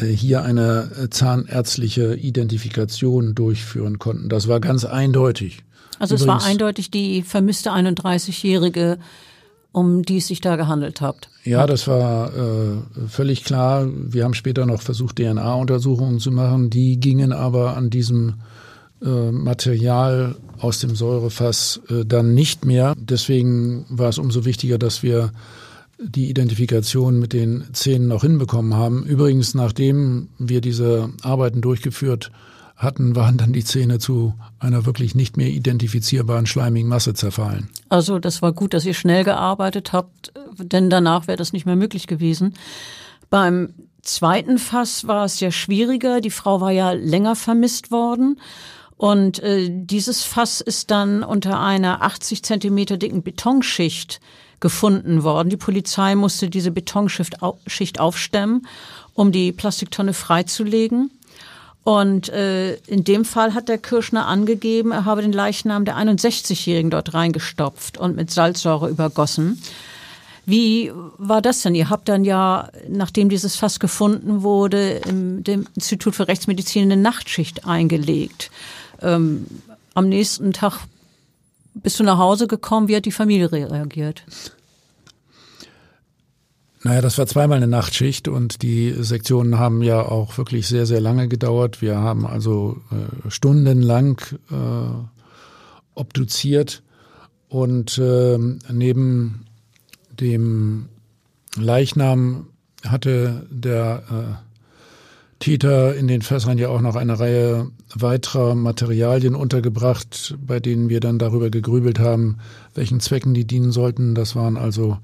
hier 0.04 0.44
eine 0.44 0.90
äh, 1.04 1.10
zahnärztliche 1.10 2.16
Identifikation 2.16 3.36
durchführen 3.36 4.00
konnten. 4.00 4.30
Das 4.30 4.48
war 4.48 4.60
ganz 4.60 4.86
eindeutig. 4.86 5.64
Also 6.00 6.16
Übrigens, 6.16 6.22
es 6.22 6.28
war 6.28 6.50
eindeutig 6.50 6.92
die 6.92 7.22
vermisste 7.22 7.72
31-jährige 7.72 8.98
um 9.76 10.04
die 10.04 10.18
es 10.18 10.28
sich 10.28 10.40
da 10.40 10.56
gehandelt 10.56 11.02
hat. 11.02 11.28
Ja, 11.44 11.68
das 11.68 11.86
war 11.86 12.34
äh, 12.34 12.78
völlig 13.10 13.44
klar. 13.44 13.86
Wir 13.94 14.24
haben 14.24 14.34
später 14.34 14.66
noch 14.66 14.82
versucht, 14.82 15.18
DNA-Untersuchungen 15.18 16.20
zu 16.20 16.32
machen. 16.32 16.70
Die 16.70 16.98
gingen 16.98 17.34
aber 17.34 17.76
an 17.76 17.90
diesem 17.90 18.36
äh, 19.02 19.32
Material 19.32 20.36
aus 20.60 20.80
dem 20.80 20.96
Säurefass 20.96 21.82
äh, 21.90 22.06
dann 22.06 22.34
nicht 22.34 22.64
mehr. 22.64 22.94
Deswegen 22.98 23.86
war 23.90 24.08
es 24.08 24.18
umso 24.18 24.46
wichtiger, 24.46 24.78
dass 24.78 25.04
wir 25.04 25.32
die 25.98 26.30
Identifikation 26.30 27.20
mit 27.20 27.34
den 27.34 27.66
Zähnen 27.74 28.08
noch 28.08 28.22
hinbekommen 28.22 28.74
haben. 28.74 29.06
Übrigens, 29.06 29.56
nachdem 29.56 30.30
wir 30.38 30.62
diese 30.62 31.10
Arbeiten 31.22 31.62
durchgeführt 31.62 32.32
hatten, 32.76 33.16
waren 33.16 33.38
dann 33.38 33.54
die 33.54 33.64
Zähne 33.64 34.00
zu 34.00 34.34
einer 34.60 34.86
wirklich 34.86 35.16
nicht 35.16 35.38
mehr 35.38 35.48
identifizierbaren 35.48 36.46
schleimigen 36.46 36.90
Masse 36.90 37.14
zerfallen. 37.14 37.70
Also 37.88 38.20
das 38.20 38.42
war 38.42 38.52
gut, 38.52 38.74
dass 38.74 38.86
ihr 38.86 38.94
schnell 38.94 39.24
gearbeitet 39.24 39.94
habt, 39.94 40.34
denn 40.58 40.90
danach 40.90 41.28
wäre 41.28 41.38
das 41.38 41.54
nicht 41.54 41.66
mehr 41.66 41.78
möglich 41.78 42.08
gewesen. 42.08 42.54
Beim 43.30 43.74
zweiten 44.02 44.58
Fass 44.58 45.08
war 45.08 45.26
es 45.26 45.40
ja 45.40 45.52
schwieriger. 45.52 46.20
Die 46.20 46.30
Frau 46.30 46.60
war 46.60 46.72
ja 46.72 46.92
länger 46.92 47.36
vermisst 47.36 47.92
worden. 47.92 48.40
Und 48.98 49.40
äh, 49.40 49.70
dieses 49.72 50.24
Fass 50.24 50.62
ist 50.62 50.92
dann 50.92 51.24
unter 51.24 51.60
einer 51.60 52.02
80 52.02 52.44
Zentimeter 52.44 52.98
dicken 52.98 53.24
Betonschicht 53.24 54.22
gefunden 54.60 55.24
worden. 55.24 55.50
Die 55.50 55.58
Polizei 55.58 56.16
musste 56.16 56.50
diese 56.50 56.72
Betonschicht 56.72 58.00
aufstemmen, 58.00 58.68
um 59.14 59.32
die 59.32 59.52
Plastiktonne 59.52 60.14
freizulegen. 60.14 61.12
Und 61.84 62.30
äh, 62.30 62.76
in 62.88 63.04
dem 63.04 63.26
Fall 63.26 63.54
hat 63.54 63.70
der 63.70 63.78
Kirschner 63.78 64.26
angegeben, 64.26 64.92
er 64.92 65.06
habe 65.06 65.22
den 65.22 65.32
Leichnam 65.32 65.86
der 65.86 65.98
61-Jährigen 65.98 66.90
dort 66.90 67.14
reingestopft 67.14 68.00
und 68.00 68.16
mit 68.16 68.32
Salzsäure 68.32 68.90
übergossen. 68.90 69.62
Wie 70.48 70.92
war 71.18 71.42
das 71.42 71.62
denn? 71.62 71.76
Ihr 71.76 71.90
habt 71.90 72.10
dann 72.10 72.24
ja, 72.24 72.70
nachdem 72.88 73.30
dieses 73.30 73.56
Fass 73.56 73.80
gefunden 73.80 74.44
wurde, 74.44 75.02
im 75.08 75.44
dem 75.44 75.68
Institut 75.76 76.16
für 76.16 76.28
Rechtsmedizin 76.28 76.84
eine 76.84 77.02
Nachtschicht 77.02 77.66
eingelegt. 77.66 78.52
Ähm, 79.02 79.46
am 79.94 80.10
nächsten 80.10 80.54
Tag 80.54 80.80
bist 81.76 82.00
du 82.00 82.04
nach 82.04 82.18
Hause 82.18 82.48
gekommen. 82.48 82.88
Wie 82.88 82.96
hat 82.96 83.06
die 83.06 83.12
Familie 83.12 83.52
reagiert? 83.52 84.24
Naja, 86.84 87.02
das 87.02 87.18
war 87.18 87.26
zweimal 87.26 87.58
eine 87.58 87.68
Nachtschicht 87.68 88.28
und 88.28 88.62
die 88.62 88.94
Sektionen 89.00 89.58
haben 89.58 89.82
ja 89.82 90.04
auch 90.04 90.38
wirklich 90.38 90.68
sehr, 90.68 90.86
sehr 90.86 91.02
lange 91.02 91.28
gedauert. 91.28 91.82
Wir 91.82 91.98
haben 91.98 92.28
also 92.28 92.78
äh, 92.92 93.30
stundenlang 93.32 94.22
äh, 94.52 95.96
obduziert 95.96 96.84
und 97.50 97.98
äh, 97.98 98.38
neben 98.72 99.48
dem 100.12 100.90
Leichnam 101.58 102.50
hatte 102.84 103.48
der 103.50 104.44
Täter 105.40 105.96
in 105.96 106.08
den 106.08 106.22
Fässern 106.22 106.58
ja 106.58 106.70
auch 106.70 106.82
noch 106.82 106.96
eine 106.96 107.20
Reihe 107.20 107.70
weiterer 107.94 108.56
Materialien 108.56 109.36
untergebracht, 109.36 110.36
bei 110.40 110.60
denen 110.60 110.90
wir 110.90 111.00
dann 111.00 111.20
darüber 111.20 111.50
gegrübelt 111.50 112.00
haben, 112.00 112.38
welchen 112.74 113.00
Zwecken 113.00 113.34
die 113.34 113.46
dienen 113.46 113.72
sollten. 113.72 114.16
Das 114.16 114.36
waren 114.36 114.58
also 114.58 114.98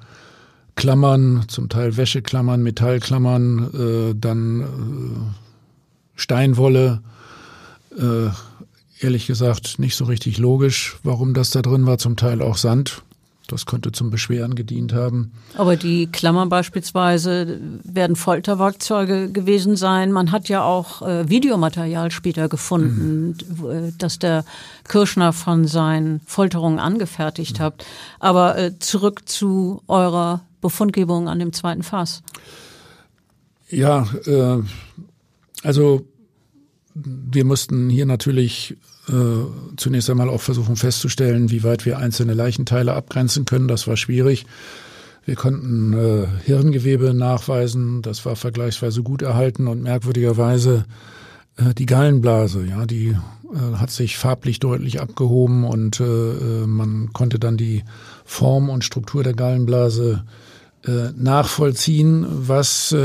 Klammern, 0.75 1.45
zum 1.47 1.69
Teil 1.69 1.97
Wäscheklammern, 1.97 2.63
Metallklammern, 2.63 4.11
äh, 4.11 4.15
dann 4.15 4.61
äh, 4.61 4.65
Steinwolle. 6.15 7.01
Äh, 7.97 8.29
ehrlich 9.03 9.27
gesagt 9.27 9.79
nicht 9.79 9.95
so 9.95 10.05
richtig 10.05 10.37
logisch, 10.37 10.97
warum 11.03 11.33
das 11.33 11.51
da 11.51 11.61
drin 11.61 11.85
war. 11.85 11.97
Zum 11.97 12.15
Teil 12.15 12.41
auch 12.41 12.57
Sand. 12.57 13.03
Das 13.51 13.65
könnte 13.65 13.91
zum 13.91 14.09
Beschweren 14.09 14.55
gedient 14.55 14.93
haben. 14.93 15.33
Aber 15.57 15.75
die 15.75 16.07
Klammern 16.07 16.47
beispielsweise 16.47 17.59
werden 17.83 18.15
Folterwerkzeuge 18.15 19.29
gewesen 19.29 19.75
sein. 19.75 20.13
Man 20.13 20.31
hat 20.31 20.47
ja 20.47 20.63
auch 20.63 21.01
äh, 21.01 21.27
Videomaterial 21.27 22.11
später 22.11 22.47
gefunden, 22.47 23.35
mhm. 23.59 23.93
das 23.97 24.19
der 24.19 24.45
Kirschner 24.87 25.33
von 25.33 25.67
seinen 25.67 26.21
Folterungen 26.25 26.79
angefertigt 26.79 27.59
mhm. 27.59 27.63
hat. 27.63 27.85
Aber 28.19 28.57
äh, 28.57 28.79
zurück 28.79 29.27
zu 29.27 29.81
eurer 29.87 30.41
Befundgebung 30.61 31.27
an 31.27 31.39
dem 31.39 31.51
zweiten 31.51 31.83
Fass? 31.83 32.23
Ja, 33.69 34.07
äh, 34.25 34.59
also 35.63 36.05
wir 36.93 37.43
mussten 37.45 37.89
hier 37.89 38.05
natürlich 38.05 38.77
äh, 39.09 39.13
zunächst 39.77 40.09
einmal 40.09 40.29
auch 40.29 40.41
versuchen 40.41 40.75
festzustellen, 40.75 41.51
wie 41.51 41.63
weit 41.63 41.85
wir 41.85 41.97
einzelne 41.97 42.33
Leichenteile 42.33 42.93
abgrenzen 42.93 43.45
können. 43.45 43.67
Das 43.67 43.87
war 43.87 43.97
schwierig. 43.97 44.45
Wir 45.25 45.35
konnten 45.35 45.93
äh, 45.93 46.27
Hirngewebe 46.45 47.13
nachweisen, 47.13 48.01
das 48.01 48.25
war 48.25 48.35
vergleichsweise 48.35 49.03
gut 49.03 49.21
erhalten 49.21 49.67
und 49.67 49.83
merkwürdigerweise 49.83 50.85
äh, 51.57 51.73
die 51.73 51.85
Gallenblase, 51.85 52.65
ja, 52.65 52.85
die 52.85 53.09
äh, 53.09 53.77
hat 53.77 53.91
sich 53.91 54.17
farblich 54.17 54.59
deutlich 54.59 54.99
abgehoben 54.99 55.63
und 55.63 55.99
äh, 55.99 56.03
äh 56.03 56.67
man 56.67 57.13
konnte 57.13 57.39
dann 57.39 57.57
die 57.57 57.83
Form 58.25 58.69
und 58.69 58.83
Struktur 58.83 59.23
der 59.23 59.33
Gallenblase 59.33 60.23
nachvollziehen. 61.15 62.25
Was 62.27 62.95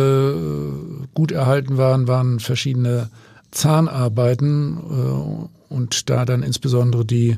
gut 1.13 1.31
erhalten 1.31 1.77
waren, 1.77 2.09
waren 2.09 2.41
verschiedene 2.41 3.11
Zahnarbeiten 3.51 5.51
und 5.69 6.11
da 6.11 6.25
dann 6.25 6.43
insbesondere 6.43 7.05
die 7.05 7.37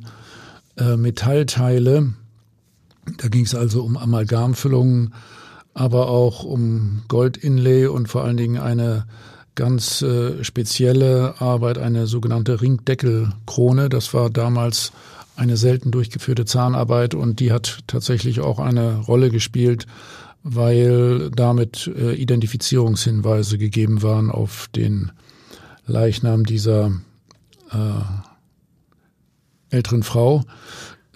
äh, 0.77 0.97
Metallteile. 0.97 2.14
Da 3.17 3.29
ging 3.29 3.45
es 3.45 3.55
also 3.55 3.83
um 3.83 3.97
Amalgamfüllungen, 3.97 5.14
aber 5.75 6.09
auch 6.09 6.45
um 6.45 7.03
Goldinlay 7.09 7.87
und 7.87 8.09
vor 8.09 8.25
allen 8.25 8.37
Dingen 8.37 8.61
eine 8.61 9.07
ganz 9.55 10.03
äh, 10.03 10.45
spezielle 10.45 11.41
Arbeit, 11.41 11.79
eine 11.79 12.07
sogenannte 12.07 12.61
Ringdeckelkrone. 12.61 13.88
Das 13.88 14.14
war 14.14 14.31
damals 14.31 14.93
eine 15.37 15.57
selten 15.57 15.91
durchgeführte 15.91 16.45
Zahnarbeit 16.45 17.14
und 17.14 17.41
die 17.41 17.53
hat 17.53 17.81
tatsächlich 17.87 18.41
auch 18.41 18.59
eine 18.59 18.99
Rolle 18.99 19.31
gespielt 19.31 19.87
weil 20.43 21.31
damit 21.31 21.91
äh, 21.95 22.14
Identifizierungshinweise 22.14 23.59
gegeben 23.59 24.03
waren 24.03 24.31
auf 24.31 24.69
den 24.75 25.12
Leichnam 25.87 26.45
dieser 26.45 26.93
äh, 27.73 28.03
älteren 29.71 30.03
Frau, 30.03 30.45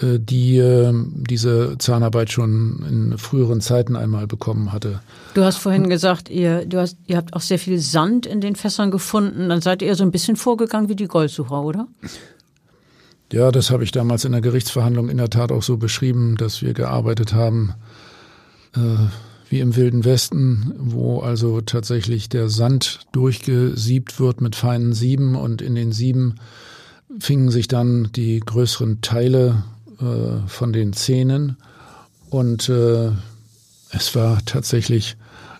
äh, 0.00 0.18
die 0.18 0.58
äh, 0.58 0.92
diese 0.94 1.76
Zahnarbeit 1.78 2.30
schon 2.30 2.84
in 2.88 3.18
früheren 3.18 3.60
Zeiten 3.60 3.96
einmal 3.96 4.26
bekommen 4.26 4.72
hatte. 4.72 5.00
Du 5.34 5.42
hast 5.44 5.58
vorhin 5.58 5.88
gesagt, 5.88 6.28
ihr, 6.28 6.66
du 6.66 6.78
hast, 6.78 6.96
ihr 7.06 7.16
habt 7.16 7.34
auch 7.34 7.40
sehr 7.40 7.58
viel 7.58 7.78
Sand 7.78 8.26
in 8.26 8.40
den 8.40 8.56
Fässern 8.56 8.90
gefunden. 8.90 9.48
Dann 9.48 9.60
seid 9.60 9.82
ihr 9.82 9.94
so 9.94 10.04
ein 10.04 10.10
bisschen 10.10 10.36
vorgegangen 10.36 10.88
wie 10.88 10.96
die 10.96 11.08
Goldsucher, 11.08 11.62
oder? 11.62 11.88
Ja, 13.32 13.50
das 13.50 13.70
habe 13.70 13.84
ich 13.84 13.92
damals 13.92 14.26
in 14.26 14.32
der 14.32 14.42
Gerichtsverhandlung 14.42 15.08
in 15.08 15.16
der 15.16 15.30
Tat 15.30 15.52
auch 15.52 15.62
so 15.62 15.78
beschrieben, 15.78 16.36
dass 16.36 16.60
wir 16.60 16.74
gearbeitet 16.74 17.32
haben 17.32 17.72
äh, 18.76 18.80
wie 19.52 19.60
im 19.60 19.76
Wilden 19.76 20.06
Westen, 20.06 20.72
wo 20.78 21.20
also 21.20 21.60
tatsächlich 21.60 22.30
der 22.30 22.48
Sand 22.48 23.00
durchgesiebt 23.12 24.18
wird 24.18 24.40
mit 24.40 24.56
feinen 24.56 24.94
Sieben 24.94 25.34
und 25.34 25.60
in 25.60 25.74
den 25.74 25.92
Sieben 25.92 26.36
fingen 27.20 27.50
sich 27.50 27.68
dann 27.68 28.08
die 28.16 28.40
größeren 28.40 29.02
Teile 29.02 29.62
äh, 30.00 30.48
von 30.48 30.72
den 30.72 30.94
Zähnen 30.94 31.58
und 32.30 32.70
äh, 32.70 33.10
es 33.90 34.14
war 34.14 34.42
tatsächlich 34.46 35.18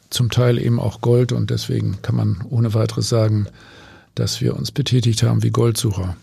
zum 0.09 0.31
Teil 0.31 0.57
eben 0.57 0.81
auch 0.81 1.03
Gold 1.03 1.31
und 1.33 1.51
deswegen 1.51 2.01
kann 2.01 2.17
man 2.17 2.43
ohne 2.49 2.73
weiteres 2.73 3.11
sagen, 3.11 3.47
dass 4.15 4.41
wir 4.41 4.57
uns 4.57 4.73
betätigt 4.73 5.23
haben 5.23 5.43
wie 5.43 5.51
Goldsucher. 5.51 6.17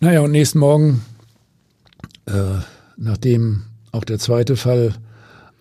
Naja, 0.00 0.22
und 0.22 0.32
nächsten 0.32 0.58
Morgen, 0.58 1.02
äh, 2.26 2.58
nachdem 2.96 3.62
auch 3.92 4.02
der 4.02 4.18
zweite 4.18 4.56
Fall 4.56 4.96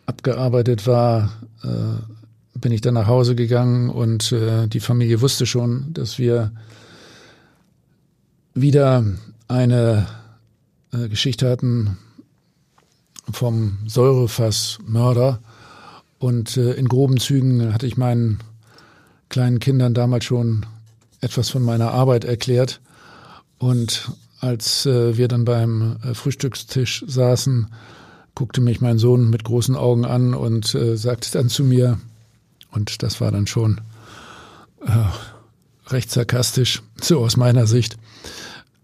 abgearbeitet 0.06 0.88
war, 0.88 1.32
äh, 1.64 2.60
bin 2.60 2.72
ich 2.72 2.82
dann 2.82 2.94
nach 2.94 3.08
Hause 3.08 3.36
gegangen 3.36 3.90
und 3.90 4.32
äh, 4.32 4.68
die 4.68 4.80
Familie 4.80 5.22
wusste 5.22 5.46
schon, 5.46 5.94
dass 5.94 6.18
wir 6.18 6.52
wieder 8.54 9.04
eine 9.48 10.08
äh, 10.92 11.10
Geschichte 11.10 11.50
hatten 11.50 11.98
vom 13.32 13.80
Säurefassmörder. 13.86 15.40
Und 16.18 16.58
äh, 16.58 16.74
in 16.74 16.88
groben 16.88 17.20
Zügen 17.20 17.74
hatte 17.74 17.88
ich 17.88 17.98
meinen 17.98 18.40
kleinen 19.30 19.60
Kindern 19.60 19.94
damals 19.94 20.26
schon 20.26 20.66
etwas 21.22 21.50
von 21.50 21.64
meiner 21.64 21.92
Arbeit 21.92 22.24
erklärt. 22.24 22.82
Und 23.58 24.12
als 24.40 24.86
äh, 24.86 25.18
wir 25.18 25.28
dann 25.28 25.46
beim 25.46 25.98
äh, 26.04 26.14
Frühstückstisch 26.14 27.04
saßen, 27.08 27.68
guckte 28.36 28.62
mich 28.62 28.82
mein 28.82 28.98
Sohn 28.98 29.30
mit 29.30 29.44
großen 29.44 29.76
Augen 29.76 30.06
an 30.06 30.34
und 30.34 30.76
äh, 30.76 30.98
sagte 30.98 31.32
dann 31.32 31.50
zu 31.50 31.64
mir, 31.64 31.98
und 32.72 33.02
das 33.02 33.22
war 33.22 33.32
dann 33.32 33.48
schon 33.48 33.82
äh, 34.86 35.92
recht 35.92 36.12
sarkastisch, 36.12 36.84
so 37.02 37.20
aus 37.20 37.38
meiner 37.38 37.66
Sicht, 37.66 37.98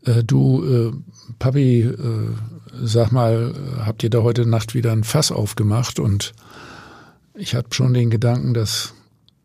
äh, 0.05 0.23
du, 0.23 0.63
äh, 0.63 0.91
Papi, 1.37 1.81
äh, 1.81 2.29
sag 2.81 3.11
mal, 3.11 3.53
habt 3.85 4.03
ihr 4.03 4.09
da 4.09 4.23
heute 4.23 4.45
Nacht 4.45 4.73
wieder 4.73 4.91
ein 4.91 5.03
Fass 5.03 5.31
aufgemacht? 5.31 5.99
Und 5.99 6.33
ich 7.35 7.53
hatte 7.53 7.73
schon 7.73 7.93
den 7.93 8.09
Gedanken, 8.09 8.53
dass 8.53 8.93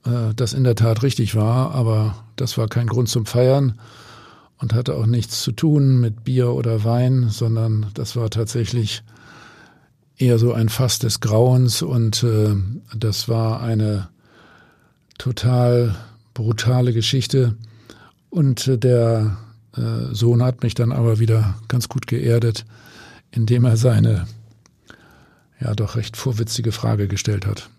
äh, 0.04 0.32
das 0.34 0.52
in 0.52 0.64
der 0.64 0.76
Tat 0.76 1.02
richtig 1.02 1.34
war, 1.34 1.74
aber 1.74 2.24
das 2.36 2.56
war 2.56 2.68
kein 2.68 2.86
Grund 2.86 3.08
zum 3.08 3.26
Feiern 3.26 3.78
und 4.58 4.72
hatte 4.72 4.94
auch 4.94 5.06
nichts 5.06 5.42
zu 5.42 5.52
tun 5.52 6.00
mit 6.00 6.24
Bier 6.24 6.52
oder 6.52 6.84
Wein, 6.84 7.28
sondern 7.28 7.86
das 7.94 8.16
war 8.16 8.30
tatsächlich 8.30 9.02
eher 10.18 10.38
so 10.38 10.52
ein 10.52 10.68
Fass 10.68 10.98
des 10.98 11.20
Grauens 11.20 11.82
und 11.82 12.22
äh, 12.22 12.54
das 12.94 13.28
war 13.28 13.62
eine 13.62 14.08
total 15.18 15.94
brutale 16.34 16.92
Geschichte. 16.92 17.56
Und 18.30 18.66
äh, 18.68 18.78
der 18.78 19.38
äh, 19.76 20.14
Sohn 20.14 20.42
hat 20.42 20.62
mich 20.62 20.74
dann 20.74 20.92
aber 20.92 21.18
wieder 21.18 21.56
ganz 21.68 21.88
gut 21.88 22.06
geerdet, 22.06 22.64
indem 23.30 23.64
er 23.64 23.76
seine 23.76 24.26
ja 25.60 25.74
doch 25.74 25.96
recht 25.96 26.16
vorwitzige 26.16 26.72
Frage 26.72 27.08
gestellt 27.08 27.46
hat. 27.46 27.70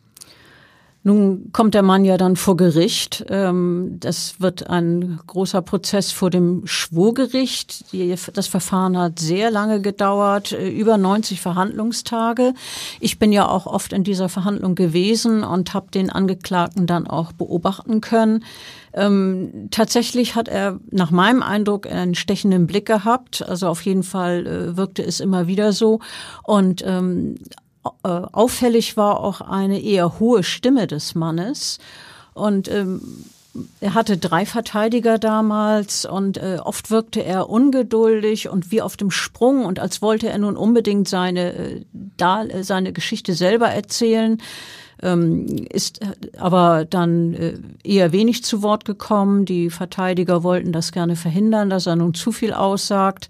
Nun 1.04 1.52
kommt 1.54 1.74
der 1.74 1.84
Mann 1.84 2.04
ja 2.04 2.18
dann 2.18 2.36
vor 2.36 2.58
Gericht. 2.58 3.26
Ähm, 3.30 3.96
das 4.00 4.42
wird 4.42 4.70
ein 4.70 5.20
großer 5.26 5.62
Prozess 5.62 6.12
vor 6.12 6.30
dem 6.30 6.64
Schwurgericht. 6.66 7.86
Das 8.36 8.48
Verfahren 8.48 8.98
hat 8.98 9.20
sehr 9.20 9.50
lange 9.50 9.82
gedauert, 9.82 10.52
äh, 10.52 10.68
über 10.68 10.98
90 10.98 11.40
Verhandlungstage. 11.40 12.54
Ich 13.00 13.20
bin 13.20 13.32
ja 13.32 13.48
auch 13.48 13.68
oft 13.68 13.94
in 13.94 14.04
dieser 14.04 14.28
Verhandlung 14.28 14.76
gewesen 14.76 15.44
und 15.44 15.74
habe 15.74 15.92
den 15.92 16.10
Angeklagten 16.10 16.88
dann 16.88 17.08
auch 17.08 17.32
beobachten 17.32 18.02
können. 18.02 18.44
Ähm, 18.94 19.70
tatsächlich 19.72 20.36
hat 20.36 20.48
er 20.48 20.80
nach 20.92 21.12
meinem 21.12 21.44
Eindruck 21.44 21.88
einen 21.88 22.16
stechenden 22.16 22.68
Blick 22.68 22.86
gehabt. 22.86 23.48
Also 23.48 23.68
auf 23.68 23.82
jeden 23.84 24.04
Fall 24.04 24.46
äh, 24.46 24.78
wirkte 24.78 25.04
es 25.04 25.20
immer 25.20 25.48
wieder 25.48 25.72
so. 25.72 26.00
Und 26.44 26.84
ähm, 26.86 27.36
äh, 28.04 28.08
auffällig 28.08 28.98
war 28.98 29.20
auch 29.20 29.42
eine 29.42 29.80
eher 29.82 30.20
hohe 30.20 30.44
Stimme 30.44 30.88
des 30.88 31.16
Mannes. 31.16 31.80
Und 32.34 32.68
ähm, 32.70 33.26
er 33.80 33.94
hatte 33.94 34.18
drei 34.18 34.46
Verteidiger 34.46 35.18
damals 35.18 36.06
und 36.06 36.38
äh, 36.38 36.58
oft 36.64 36.92
wirkte 36.92 37.24
er 37.24 37.50
ungeduldig 37.50 38.50
und 38.50 38.72
wie 38.72 38.82
auf 38.82 38.98
dem 38.98 39.12
Sprung 39.12 39.66
und 39.66 39.80
als 39.80 40.02
wollte 40.02 40.30
er 40.30 40.38
nun 40.38 40.56
unbedingt 40.56 41.08
seine, 41.08 41.54
äh, 41.54 41.86
da, 42.18 42.44
äh, 42.44 42.64
seine 42.64 42.94
Geschichte 42.94 43.34
selber 43.34 43.68
erzählen. 43.68 44.42
Ähm, 45.04 45.68
ist 45.70 46.00
aber 46.40 46.86
dann 46.86 47.36
äh, 47.36 47.54
eher 47.84 48.12
wenig 48.12 48.44
zu 48.44 48.64
Wort 48.64 48.84
gekommen. 48.84 49.46
Die 49.46 49.70
Verteidiger 49.70 50.42
wollten 50.42 50.72
das 50.72 50.92
gerne 50.92 51.16
verhindern, 51.16 51.70
dass 51.70 51.86
er 51.86 51.96
nun 51.96 52.16
zu 52.16 52.32
viel 52.32 52.52
aussagt. 52.52 53.30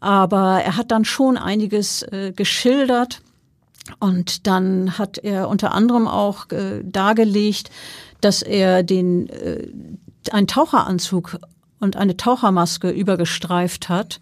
Aber 0.00 0.62
er 0.64 0.76
hat 0.78 0.90
dann 0.90 1.04
schon 1.04 1.36
einiges 1.36 2.04
äh, 2.04 2.32
geschildert 2.34 3.20
und 4.00 4.46
dann 4.46 4.98
hat 4.98 5.18
er 5.18 5.48
unter 5.48 5.72
anderem 5.72 6.06
auch 6.06 6.50
äh, 6.50 6.82
dargelegt, 6.82 7.70
dass 8.20 8.42
er 8.42 8.82
den 8.82 9.28
äh, 9.28 9.68
einen 10.30 10.46
Taucheranzug 10.46 11.38
und 11.80 11.96
eine 11.96 12.16
Tauchermaske 12.16 12.90
übergestreift 12.90 13.88
hat, 13.88 14.20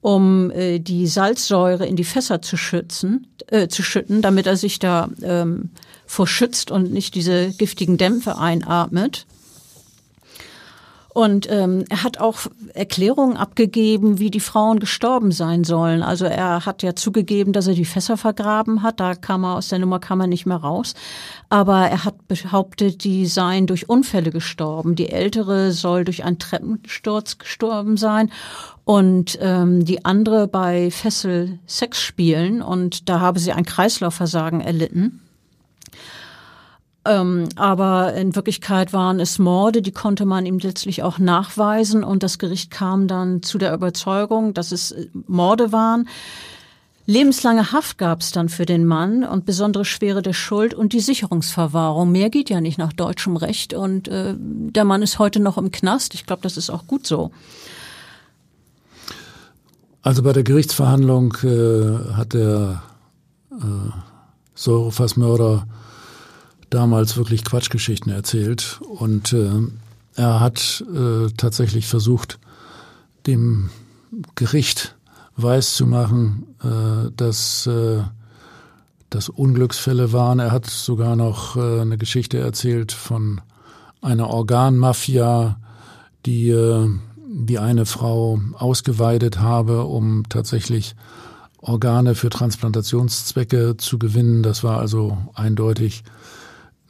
um 0.00 0.50
äh, 0.50 0.78
die 0.78 1.06
Salzsäure 1.06 1.86
in 1.86 1.96
die 1.96 2.04
Fässer 2.04 2.42
zu 2.42 2.56
schützen, 2.56 3.26
äh, 3.48 3.68
zu 3.68 3.82
schütten, 3.82 4.22
damit 4.22 4.46
er 4.46 4.56
sich 4.56 4.78
da 4.78 5.08
ähm, 5.22 5.70
vor 6.06 6.26
schützt 6.26 6.70
und 6.70 6.92
nicht 6.92 7.14
diese 7.14 7.50
giftigen 7.50 7.96
Dämpfe 7.96 8.38
einatmet. 8.38 9.26
Und 11.12 11.50
ähm, 11.50 11.84
er 11.88 12.04
hat 12.04 12.18
auch 12.18 12.38
Erklärungen 12.72 13.36
abgegeben, 13.36 14.20
wie 14.20 14.30
die 14.30 14.38
Frauen 14.40 14.78
gestorben 14.78 15.32
sein 15.32 15.64
sollen. 15.64 16.02
Also 16.02 16.24
er 16.24 16.64
hat 16.66 16.84
ja 16.84 16.94
zugegeben, 16.94 17.52
dass 17.52 17.66
er 17.66 17.74
die 17.74 17.84
Fässer 17.84 18.16
vergraben 18.16 18.82
hat. 18.82 19.00
Da 19.00 19.14
kam 19.16 19.44
er 19.44 19.56
aus 19.56 19.68
der 19.68 19.80
Nummer 19.80 19.98
kam 19.98 20.20
er 20.20 20.28
nicht 20.28 20.46
mehr 20.46 20.58
raus. 20.58 20.94
Aber 21.48 21.88
er 21.88 22.04
hat 22.04 22.28
behauptet, 22.28 23.02
die 23.02 23.26
seien 23.26 23.66
durch 23.66 23.88
Unfälle 23.88 24.30
gestorben. 24.30 24.94
Die 24.94 25.08
ältere 25.08 25.72
soll 25.72 26.04
durch 26.04 26.24
einen 26.24 26.38
Treppensturz 26.38 27.38
gestorben 27.38 27.96
sein 27.96 28.30
und 28.84 29.36
ähm, 29.40 29.84
die 29.84 30.04
andere 30.04 30.46
bei 30.46 30.92
Fessel 30.92 31.58
Sex 31.66 32.00
spielen. 32.00 32.62
Und 32.62 33.08
da 33.08 33.18
habe 33.18 33.40
sie 33.40 33.52
ein 33.52 33.64
Kreislaufversagen 33.64 34.60
erlitten. 34.60 35.20
Ähm, 37.06 37.48
aber 37.56 38.12
in 38.14 38.36
Wirklichkeit 38.36 38.92
waren 38.92 39.20
es 39.20 39.38
Morde, 39.38 39.80
die 39.80 39.92
konnte 39.92 40.26
man 40.26 40.44
ihm 40.44 40.58
letztlich 40.58 41.02
auch 41.02 41.18
nachweisen 41.18 42.04
und 42.04 42.22
das 42.22 42.38
Gericht 42.38 42.70
kam 42.70 43.08
dann 43.08 43.42
zu 43.42 43.56
der 43.56 43.72
Überzeugung, 43.72 44.52
dass 44.52 44.70
es 44.70 44.92
äh, 44.92 45.06
Morde 45.26 45.72
waren. 45.72 46.08
Lebenslange 47.06 47.72
Haft 47.72 47.96
gab 47.96 48.20
es 48.20 48.32
dann 48.32 48.50
für 48.50 48.66
den 48.66 48.84
Mann 48.84 49.24
und 49.24 49.46
besondere 49.46 49.86
Schwere 49.86 50.20
der 50.20 50.34
Schuld 50.34 50.74
und 50.74 50.92
die 50.92 51.00
Sicherungsverwahrung. 51.00 52.12
Mehr 52.12 52.28
geht 52.28 52.50
ja 52.50 52.60
nicht 52.60 52.78
nach 52.78 52.92
deutschem 52.92 53.36
Recht 53.36 53.72
und 53.72 54.06
äh, 54.08 54.34
der 54.38 54.84
Mann 54.84 55.00
ist 55.02 55.18
heute 55.18 55.40
noch 55.40 55.56
im 55.56 55.72
Knast. 55.72 56.12
Ich 56.12 56.26
glaube, 56.26 56.42
das 56.42 56.58
ist 56.58 56.68
auch 56.68 56.86
gut 56.86 57.06
so. 57.06 57.30
Also 60.02 60.22
bei 60.22 60.34
der 60.34 60.42
Gerichtsverhandlung 60.42 61.34
äh, 61.42 62.14
hat 62.14 62.34
der 62.34 62.82
äh, 63.52 63.90
Säurefassmörder 64.54 65.66
damals 66.70 67.16
wirklich 67.16 67.44
Quatschgeschichten 67.44 68.12
erzählt 68.12 68.80
und 68.82 69.32
äh, 69.32 69.50
er 70.14 70.40
hat 70.40 70.84
äh, 70.94 71.28
tatsächlich 71.36 71.86
versucht, 71.86 72.38
dem 73.26 73.70
Gericht 74.34 74.96
weiß 75.36 75.74
zu 75.74 75.86
machen, 75.86 76.46
äh, 76.62 77.10
dass 77.16 77.66
äh, 77.66 78.02
das 79.08 79.28
Unglücksfälle 79.28 80.12
waren. 80.12 80.38
Er 80.38 80.52
hat 80.52 80.66
sogar 80.66 81.16
noch 81.16 81.56
äh, 81.56 81.80
eine 81.80 81.98
Geschichte 81.98 82.38
erzählt 82.38 82.92
von 82.92 83.40
einer 84.00 84.28
Organmafia, 84.28 85.58
die 86.26 86.50
äh, 86.50 86.88
die 87.32 87.58
eine 87.58 87.86
Frau 87.86 88.40
ausgeweidet 88.54 89.38
habe, 89.38 89.84
um 89.84 90.24
tatsächlich 90.28 90.96
Organe 91.58 92.14
für 92.14 92.28
Transplantationszwecke 92.28 93.76
zu 93.76 93.98
gewinnen. 93.98 94.42
Das 94.42 94.64
war 94.64 94.78
also 94.78 95.16
eindeutig 95.34 96.02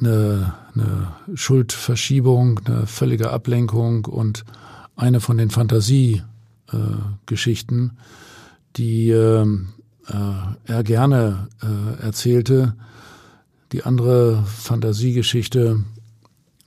eine, 0.00 0.54
eine 0.74 1.12
Schuldverschiebung, 1.34 2.60
eine 2.64 2.86
völlige 2.86 3.30
Ablenkung 3.30 4.06
und 4.06 4.44
eine 4.96 5.20
von 5.20 5.38
den 5.38 5.50
Fantasiegeschichten, 5.50 7.86
äh, 7.86 7.90
die 8.76 9.10
äh, 9.10 9.46
er 10.64 10.82
gerne 10.82 11.48
äh, 11.62 12.02
erzählte. 12.02 12.74
Die 13.72 13.84
andere 13.84 14.42
Fantasiegeschichte 14.44 15.84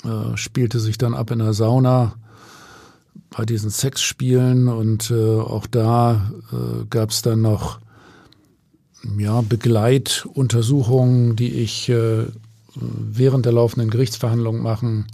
äh, 0.03 0.38
spielte 0.38 0.79
sich 0.79 0.97
dann 0.97 1.13
ab 1.13 1.31
in 1.31 1.39
der 1.39 1.53
Sauna 1.53 2.15
bei 3.29 3.45
diesen 3.45 3.69
Sexspielen 3.69 4.67
und 4.67 5.11
äh, 5.11 5.39
auch 5.39 5.67
da 5.67 6.31
äh, 6.51 6.86
gab 6.89 7.09
es 7.09 7.21
dann 7.21 7.41
noch 7.41 7.79
ja, 9.17 9.41
Begleituntersuchungen, 9.41 11.36
die 11.36 11.51
ich 11.51 11.91
während 12.76 13.45
der 13.45 13.53
laufenden 13.53 13.89
Gerichtsverhandlung 13.89 14.61
machen 14.61 15.07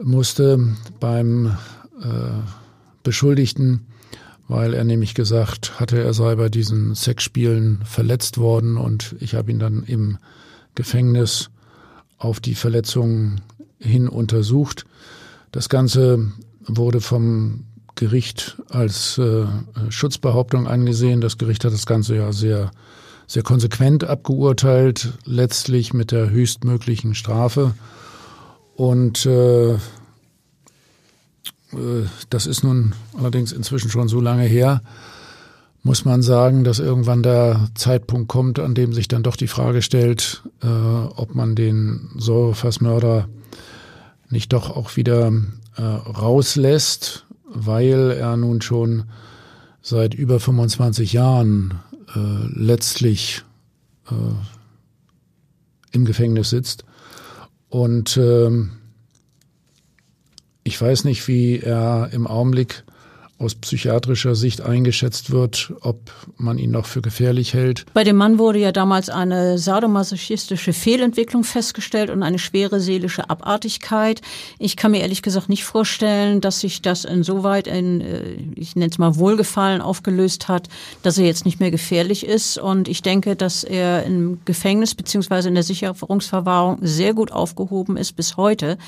musste 0.00 0.76
beim 1.00 1.56
äh, 2.02 2.42
Beschuldigten, 3.02 3.86
weil 4.46 4.74
er 4.74 4.84
nämlich 4.84 5.14
gesagt 5.14 5.80
hatte, 5.80 6.02
er 6.02 6.14
sei 6.14 6.36
bei 6.36 6.48
diesen 6.48 6.94
Sexspielen 6.94 7.80
verletzt 7.84 8.38
worden 8.38 8.76
und 8.76 9.16
ich 9.20 9.34
habe 9.34 9.50
ihn 9.50 9.58
dann 9.58 9.82
im 9.82 10.18
Gefängnis 10.74 11.50
auf 12.18 12.40
die 12.40 12.54
Verletzungen 12.54 13.40
hin 13.78 14.08
untersucht. 14.08 14.84
Das 15.52 15.68
Ganze 15.68 16.32
wurde 16.60 17.00
vom 17.00 17.64
Gericht 17.94 18.60
als 18.68 19.18
äh, 19.18 19.46
Schutzbehauptung 19.88 20.68
angesehen. 20.68 21.20
Das 21.20 21.36
Gericht 21.36 21.64
hat 21.64 21.72
das 21.72 21.86
Ganze 21.86 22.16
ja 22.16 22.32
sehr, 22.32 22.70
sehr 23.28 23.42
konsequent 23.42 24.04
abgeurteilt, 24.04 25.12
letztlich 25.24 25.92
mit 25.92 26.10
der 26.10 26.30
höchstmöglichen 26.30 27.14
Strafe. 27.14 27.74
Und 28.74 29.26
äh, 29.26 29.74
äh, 29.74 29.78
das 32.30 32.46
ist 32.46 32.64
nun 32.64 32.94
allerdings 33.16 33.52
inzwischen 33.52 33.90
schon 33.90 34.08
so 34.08 34.20
lange 34.20 34.44
her, 34.44 34.82
muss 35.82 36.06
man 36.06 36.22
sagen, 36.22 36.64
dass 36.64 36.78
irgendwann 36.78 37.22
der 37.22 37.68
Zeitpunkt 37.74 38.28
kommt, 38.28 38.58
an 38.58 38.74
dem 38.74 38.92
sich 38.94 39.08
dann 39.08 39.22
doch 39.22 39.36
die 39.36 39.46
Frage 39.46 39.82
stellt, 39.82 40.42
äh, 40.62 40.66
ob 40.66 41.34
man 41.34 41.54
den 41.54 42.10
Säurefassmörder 42.16 43.28
nicht 44.30 44.52
doch 44.54 44.74
auch 44.74 44.96
wieder 44.96 45.30
äh, 45.76 45.82
rauslässt, 45.82 47.26
weil 47.44 48.10
er 48.10 48.36
nun 48.38 48.62
schon 48.62 49.04
seit 49.82 50.14
über 50.14 50.40
25 50.40 51.12
Jahren 51.12 51.80
äh, 52.14 52.46
letztlich 52.54 53.42
äh, 54.10 54.14
im 55.92 56.04
Gefängnis 56.04 56.50
sitzt. 56.50 56.84
Und 57.68 58.16
äh, 58.16 58.50
ich 60.64 60.80
weiß 60.80 61.04
nicht, 61.04 61.28
wie 61.28 61.60
er 61.60 62.10
im 62.12 62.26
Augenblick 62.26 62.84
aus 63.38 63.54
psychiatrischer 63.54 64.34
Sicht 64.34 64.60
eingeschätzt 64.60 65.30
wird, 65.30 65.72
ob 65.80 66.10
man 66.36 66.58
ihn 66.58 66.72
noch 66.72 66.86
für 66.86 67.00
gefährlich 67.00 67.54
hält. 67.54 67.86
Bei 67.94 68.02
dem 68.02 68.16
Mann 68.16 68.38
wurde 68.38 68.58
ja 68.58 68.72
damals 68.72 69.10
eine 69.10 69.58
sadomasochistische 69.58 70.72
Fehlentwicklung 70.72 71.44
festgestellt 71.44 72.10
und 72.10 72.24
eine 72.24 72.40
schwere 72.40 72.80
seelische 72.80 73.30
Abartigkeit. 73.30 74.22
Ich 74.58 74.76
kann 74.76 74.90
mir 74.90 75.02
ehrlich 75.02 75.22
gesagt 75.22 75.48
nicht 75.48 75.64
vorstellen, 75.64 76.40
dass 76.40 76.60
sich 76.60 76.82
das 76.82 77.04
insoweit 77.04 77.68
in, 77.68 78.00
äh, 78.00 78.22
ich 78.56 78.74
nenne 78.74 78.90
es 78.90 78.98
mal 78.98 79.16
Wohlgefallen 79.16 79.80
aufgelöst 79.80 80.48
hat, 80.48 80.68
dass 81.02 81.16
er 81.16 81.26
jetzt 81.26 81.44
nicht 81.44 81.60
mehr 81.60 81.70
gefährlich 81.70 82.26
ist. 82.26 82.58
Und 82.58 82.88
ich 82.88 83.02
denke, 83.02 83.36
dass 83.36 83.62
er 83.62 84.02
im 84.02 84.40
Gefängnis 84.46 84.96
beziehungsweise 84.96 85.48
in 85.48 85.54
der 85.54 85.62
Sicherungsverwahrung 85.62 86.78
sehr 86.82 87.14
gut 87.14 87.30
aufgehoben 87.30 87.96
ist 87.96 88.16
bis 88.16 88.36
heute. 88.36 88.78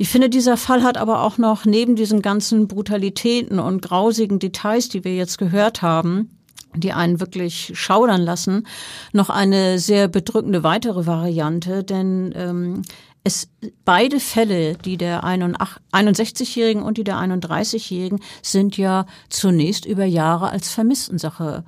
Ich 0.00 0.08
finde, 0.08 0.30
dieser 0.30 0.56
Fall 0.56 0.84
hat 0.84 0.96
aber 0.96 1.22
auch 1.22 1.38
noch 1.38 1.64
neben 1.64 1.96
diesen 1.96 2.22
ganzen 2.22 2.68
Brutalitäten 2.68 3.58
und 3.58 3.82
grausigen 3.82 4.38
Details, 4.38 4.88
die 4.88 5.02
wir 5.02 5.16
jetzt 5.16 5.38
gehört 5.38 5.82
haben, 5.82 6.30
die 6.76 6.92
einen 6.92 7.18
wirklich 7.18 7.72
schaudern 7.74 8.22
lassen, 8.22 8.66
noch 9.12 9.28
eine 9.28 9.80
sehr 9.80 10.06
bedrückende 10.06 10.62
weitere 10.62 11.06
Variante, 11.06 11.82
denn 11.82 12.32
ähm, 12.36 12.82
es, 13.24 13.48
beide 13.84 14.20
Fälle, 14.20 14.76
die 14.76 14.96
der 14.96 15.24
61-Jährigen 15.24 16.82
und 16.82 16.96
die 16.96 17.04
der 17.04 17.16
31-Jährigen, 17.16 18.20
sind 18.40 18.76
ja 18.76 19.04
zunächst 19.28 19.84
über 19.84 20.04
Jahre 20.04 20.50
als 20.50 20.70
Vermisstensache 20.70 21.64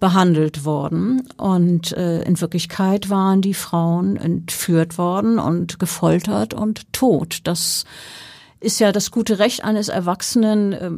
behandelt 0.00 0.64
worden. 0.64 1.28
Und 1.36 1.92
äh, 1.92 2.22
in 2.22 2.40
Wirklichkeit 2.40 3.10
waren 3.10 3.40
die 3.40 3.54
Frauen 3.54 4.16
entführt 4.16 4.98
worden 4.98 5.38
und 5.38 5.78
gefoltert 5.78 6.54
und 6.54 6.92
tot. 6.92 7.38
Das 7.44 7.84
ist 8.60 8.80
ja 8.80 8.92
das 8.92 9.10
gute 9.10 9.38
Recht 9.38 9.64
eines 9.64 9.88
Erwachsenen, 9.88 10.72
äh, 10.72 10.90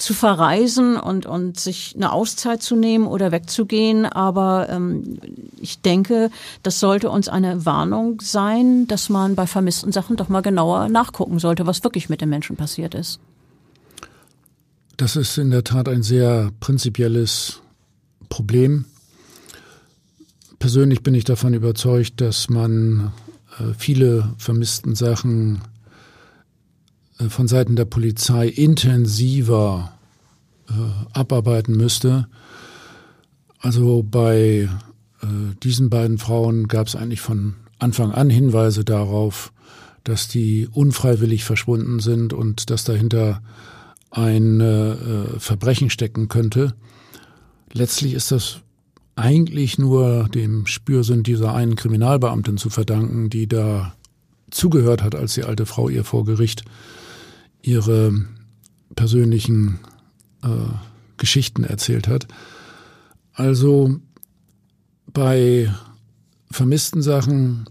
zu 0.00 0.14
verreisen 0.14 0.96
und, 0.96 1.26
und 1.26 1.60
sich 1.60 1.94
eine 1.94 2.12
Auszeit 2.12 2.62
zu 2.62 2.74
nehmen 2.74 3.06
oder 3.06 3.32
wegzugehen. 3.32 4.06
Aber 4.06 4.68
ähm, 4.70 5.18
ich 5.60 5.80
denke, 5.82 6.30
das 6.62 6.80
sollte 6.80 7.10
uns 7.10 7.28
eine 7.28 7.66
Warnung 7.66 8.20
sein, 8.22 8.86
dass 8.86 9.08
man 9.08 9.34
bei 9.34 9.46
vermissten 9.46 9.92
Sachen 9.92 10.16
doch 10.16 10.28
mal 10.28 10.40
genauer 10.40 10.88
nachgucken 10.88 11.38
sollte, 11.38 11.66
was 11.66 11.84
wirklich 11.84 12.08
mit 12.08 12.20
den 12.20 12.30
Menschen 12.30 12.56
passiert 12.56 12.94
ist. 12.94 13.20
Das 15.00 15.16
ist 15.16 15.38
in 15.38 15.50
der 15.50 15.64
Tat 15.64 15.88
ein 15.88 16.02
sehr 16.02 16.52
prinzipielles 16.60 17.62
Problem. 18.28 18.84
Persönlich 20.58 21.02
bin 21.02 21.14
ich 21.14 21.24
davon 21.24 21.54
überzeugt, 21.54 22.20
dass 22.20 22.50
man 22.50 23.10
äh, 23.58 23.72
viele 23.78 24.34
vermissten 24.36 24.94
Sachen 24.94 25.62
äh, 27.18 27.30
von 27.30 27.48
Seiten 27.48 27.76
der 27.76 27.86
Polizei 27.86 28.48
intensiver 28.48 29.90
äh, 30.68 30.72
abarbeiten 31.14 31.78
müsste. 31.78 32.28
Also 33.58 34.02
bei 34.02 34.68
diesen 35.62 35.88
beiden 35.88 36.18
Frauen 36.18 36.66
gab 36.68 36.86
es 36.88 36.96
eigentlich 36.96 37.20
von 37.22 37.56
Anfang 37.78 38.12
an 38.12 38.28
Hinweise 38.28 38.84
darauf, 38.84 39.52
dass 40.04 40.28
die 40.28 40.68
unfreiwillig 40.70 41.44
verschwunden 41.44 42.00
sind 42.00 42.32
und 42.32 42.70
dass 42.70 42.84
dahinter 42.84 43.42
ein 44.10 45.36
Verbrechen 45.38 45.90
stecken 45.90 46.28
könnte. 46.28 46.74
Letztlich 47.72 48.14
ist 48.14 48.32
das 48.32 48.60
eigentlich 49.16 49.78
nur 49.78 50.28
dem 50.28 50.66
Spürsinn 50.66 51.22
dieser 51.22 51.54
einen 51.54 51.76
Kriminalbeamtin 51.76 52.56
zu 52.56 52.70
verdanken, 52.70 53.30
die 53.30 53.46
da 53.46 53.94
zugehört 54.50 55.02
hat, 55.02 55.14
als 55.14 55.34
die 55.34 55.44
alte 55.44 55.66
Frau 55.66 55.88
ihr 55.88 56.04
vor 56.04 56.24
Gericht 56.24 56.64
ihre 57.62 58.12
persönlichen 58.96 59.78
äh, 60.42 60.48
Geschichten 61.16 61.64
erzählt 61.64 62.08
hat. 62.08 62.26
Also 63.34 64.00
bei 65.06 65.72
vermissten 66.50 67.02
Sachen 67.02 67.68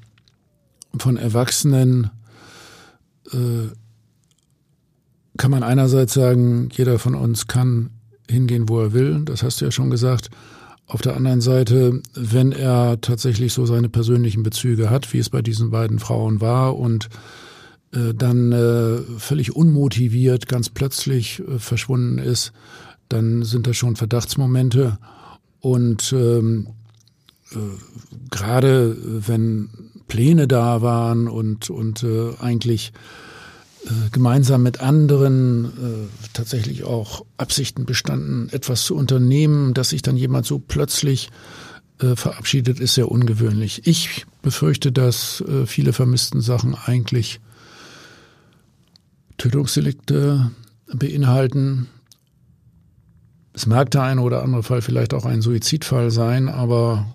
von 0.97 1.17
Erwachsenen 1.17 2.11
äh, 3.31 3.67
kann 5.39 5.51
man 5.51 5.63
einerseits 5.63 6.13
sagen, 6.13 6.67
jeder 6.73 6.99
von 6.99 7.15
uns 7.15 7.47
kann 7.47 7.91
hingehen, 8.29 8.67
wo 8.67 8.81
er 8.81 8.91
will. 8.91 9.21
Das 9.23 9.41
hast 9.41 9.61
du 9.61 9.65
ja 9.65 9.71
schon 9.71 9.89
gesagt. 9.89 10.29
Auf 10.85 11.01
der 11.01 11.15
anderen 11.15 11.39
Seite, 11.39 12.01
wenn 12.13 12.51
er 12.51 12.99
tatsächlich 12.99 13.53
so 13.53 13.65
seine 13.65 13.87
persönlichen 13.87 14.43
Bezüge 14.43 14.89
hat, 14.89 15.13
wie 15.13 15.19
es 15.19 15.29
bei 15.29 15.41
diesen 15.41 15.71
beiden 15.71 15.99
Frauen 15.99 16.41
war 16.41 16.77
und 16.77 17.07
äh, 17.93 18.13
dann 18.13 18.51
äh, 18.51 18.97
völlig 19.17 19.55
unmotiviert 19.55 20.49
ganz 20.49 20.69
plötzlich 20.69 21.39
äh, 21.39 21.57
verschwunden 21.57 22.17
ist, 22.17 22.51
dann 23.07 23.43
sind 23.43 23.65
das 23.65 23.77
schon 23.77 23.95
Verdachtsmomente. 23.95 24.97
Und 25.61 26.11
ähm, 26.11 26.67
äh, 27.51 27.55
gerade 28.29 28.97
wenn 29.25 29.69
Pläne 30.09 30.49
da 30.49 30.81
waren 30.81 31.29
und, 31.29 31.69
und 31.69 32.03
äh, 32.03 32.31
eigentlich 32.41 32.91
äh, 32.91 33.28
gemeinsam 34.11 34.63
mit 34.63 34.81
anderen 34.81 35.65
äh, 35.65 36.27
tatsächlich 36.33 36.83
auch 36.83 37.25
Absichten 37.37 37.85
bestanden, 37.85 38.49
etwas 38.51 38.83
zu 38.83 38.95
unternehmen, 38.95 39.73
dass 39.73 39.89
sich 39.89 40.01
dann 40.01 40.17
jemand 40.17 40.45
so 40.45 40.59
plötzlich 40.59 41.29
äh, 42.01 42.15
verabschiedet, 42.15 42.79
ist 42.79 42.95
sehr 42.95 43.09
ungewöhnlich. 43.09 43.87
Ich 43.87 44.25
befürchte, 44.41 44.91
dass 44.91 45.41
äh, 45.41 45.65
viele 45.65 45.93
vermissten 45.93 46.41
Sachen 46.41 46.75
eigentlich 46.75 47.39
Tötungsdelikte 49.37 50.51
beinhalten. 50.93 51.87
Es 53.53 53.65
mag 53.65 53.91
der 53.91 54.03
eine 54.03 54.21
oder 54.21 54.43
andere 54.43 54.63
Fall 54.63 54.81
vielleicht 54.81 55.13
auch 55.13 55.25
ein 55.25 55.41
Suizidfall 55.41 56.11
sein, 56.11 56.49
aber 56.49 57.13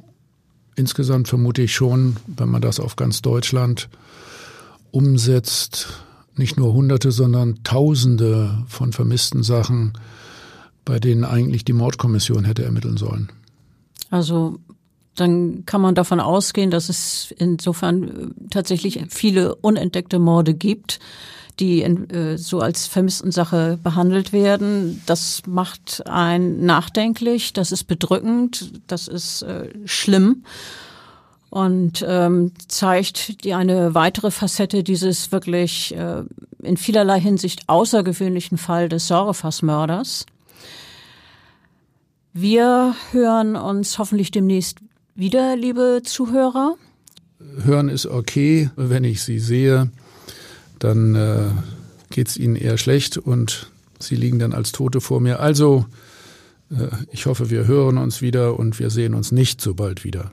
insgesamt 0.77 1.29
vermute 1.29 1.63
ich 1.63 1.75
schon, 1.75 2.17
wenn 2.27 2.49
man 2.49 2.63
das 2.63 2.81
auf 2.81 2.97
ganz 2.97 3.21
Deutschland 3.23 3.89
umsetzt, 4.91 6.04
nicht 6.39 6.57
nur 6.57 6.73
Hunderte, 6.73 7.13
sondern 7.13 7.63
Tausende 7.65 8.65
von 8.67 8.93
vermissten 8.93 9.43
Sachen, 9.43 9.93
bei 10.85 10.99
denen 10.99 11.25
eigentlich 11.25 11.65
die 11.65 11.73
Mordkommission 11.73 12.45
hätte 12.45 12.65
ermitteln 12.65 12.97
sollen. 12.97 13.31
Also 14.11 14.59
dann 15.15 15.65
kann 15.65 15.81
man 15.81 15.95
davon 15.95 16.21
ausgehen, 16.21 16.71
dass 16.71 16.89
es 16.89 17.33
insofern 17.39 18.03
äh, 18.03 18.11
tatsächlich 18.51 19.01
viele 19.09 19.55
unentdeckte 19.55 20.19
Morde 20.19 20.55
gibt, 20.55 20.99
die 21.61 21.83
äh, 21.83 22.37
so 22.37 22.61
als 22.61 22.87
Vermisstensache 22.87 23.79
behandelt 23.83 24.33
werden. 24.33 25.03
Das 25.07 25.43
macht 25.47 26.07
einen 26.07 26.67
nachdenklich, 26.67 27.53
das 27.53 27.71
ist 27.71 27.85
bedrückend, 27.85 28.73
das 28.89 29.07
ist 29.09 29.43
äh, 29.43 29.69
schlimm 29.85 30.43
und 31.55 32.05
ähm, 32.09 32.51
zeigt 32.67 33.45
die 33.45 33.55
eine 33.55 33.95
weitere 33.95 34.33
Facette 34.33 34.83
dieses 34.83 35.31
wirklich 35.31 35.95
äh, 35.95 36.25
in 36.61 36.77
vielerlei 36.77 37.21
Hinsicht 37.21 37.69
außergewöhnlichen 37.69 38.59
Fall 38.59 38.89
des 38.89 39.07
Säurefassmörders. 39.07 40.27
Wir 42.33 42.97
hören 43.13 43.55
uns 43.55 44.01
hoffentlich 44.01 44.33
demnächst 44.33 44.79
wieder, 45.15 45.55
liebe 45.55 46.01
Zuhörer. 46.03 46.75
Hören 47.63 47.89
ist 47.89 48.07
okay, 48.07 48.71
wenn 48.75 49.05
ich 49.05 49.23
Sie 49.23 49.39
sehe, 49.39 49.93
dann 50.81 51.15
äh, 51.15 51.51
geht 52.11 52.27
es 52.27 52.37
Ihnen 52.37 52.57
eher 52.57 52.79
schlecht 52.79 53.17
und 53.17 53.71
Sie 54.01 54.17
liegen 54.17 54.41
dann 54.41 54.55
als 54.55 54.73
Tote 54.73 55.01
vor 55.01 55.21
mir. 55.21 55.39
Also, 55.39 55.87
äh, 56.73 56.89
ich 57.13 57.27
hoffe, 57.27 57.49
wir 57.51 57.69
hören 57.69 57.97
uns 57.97 58.23
wieder 58.23 58.59
und 58.59 58.81
wir 58.81 58.91
sehen 58.91 59.15
uns 59.15 59.31
nicht 59.31 59.61
so 59.61 59.75
bald 59.75 60.03
wieder. 60.03 60.33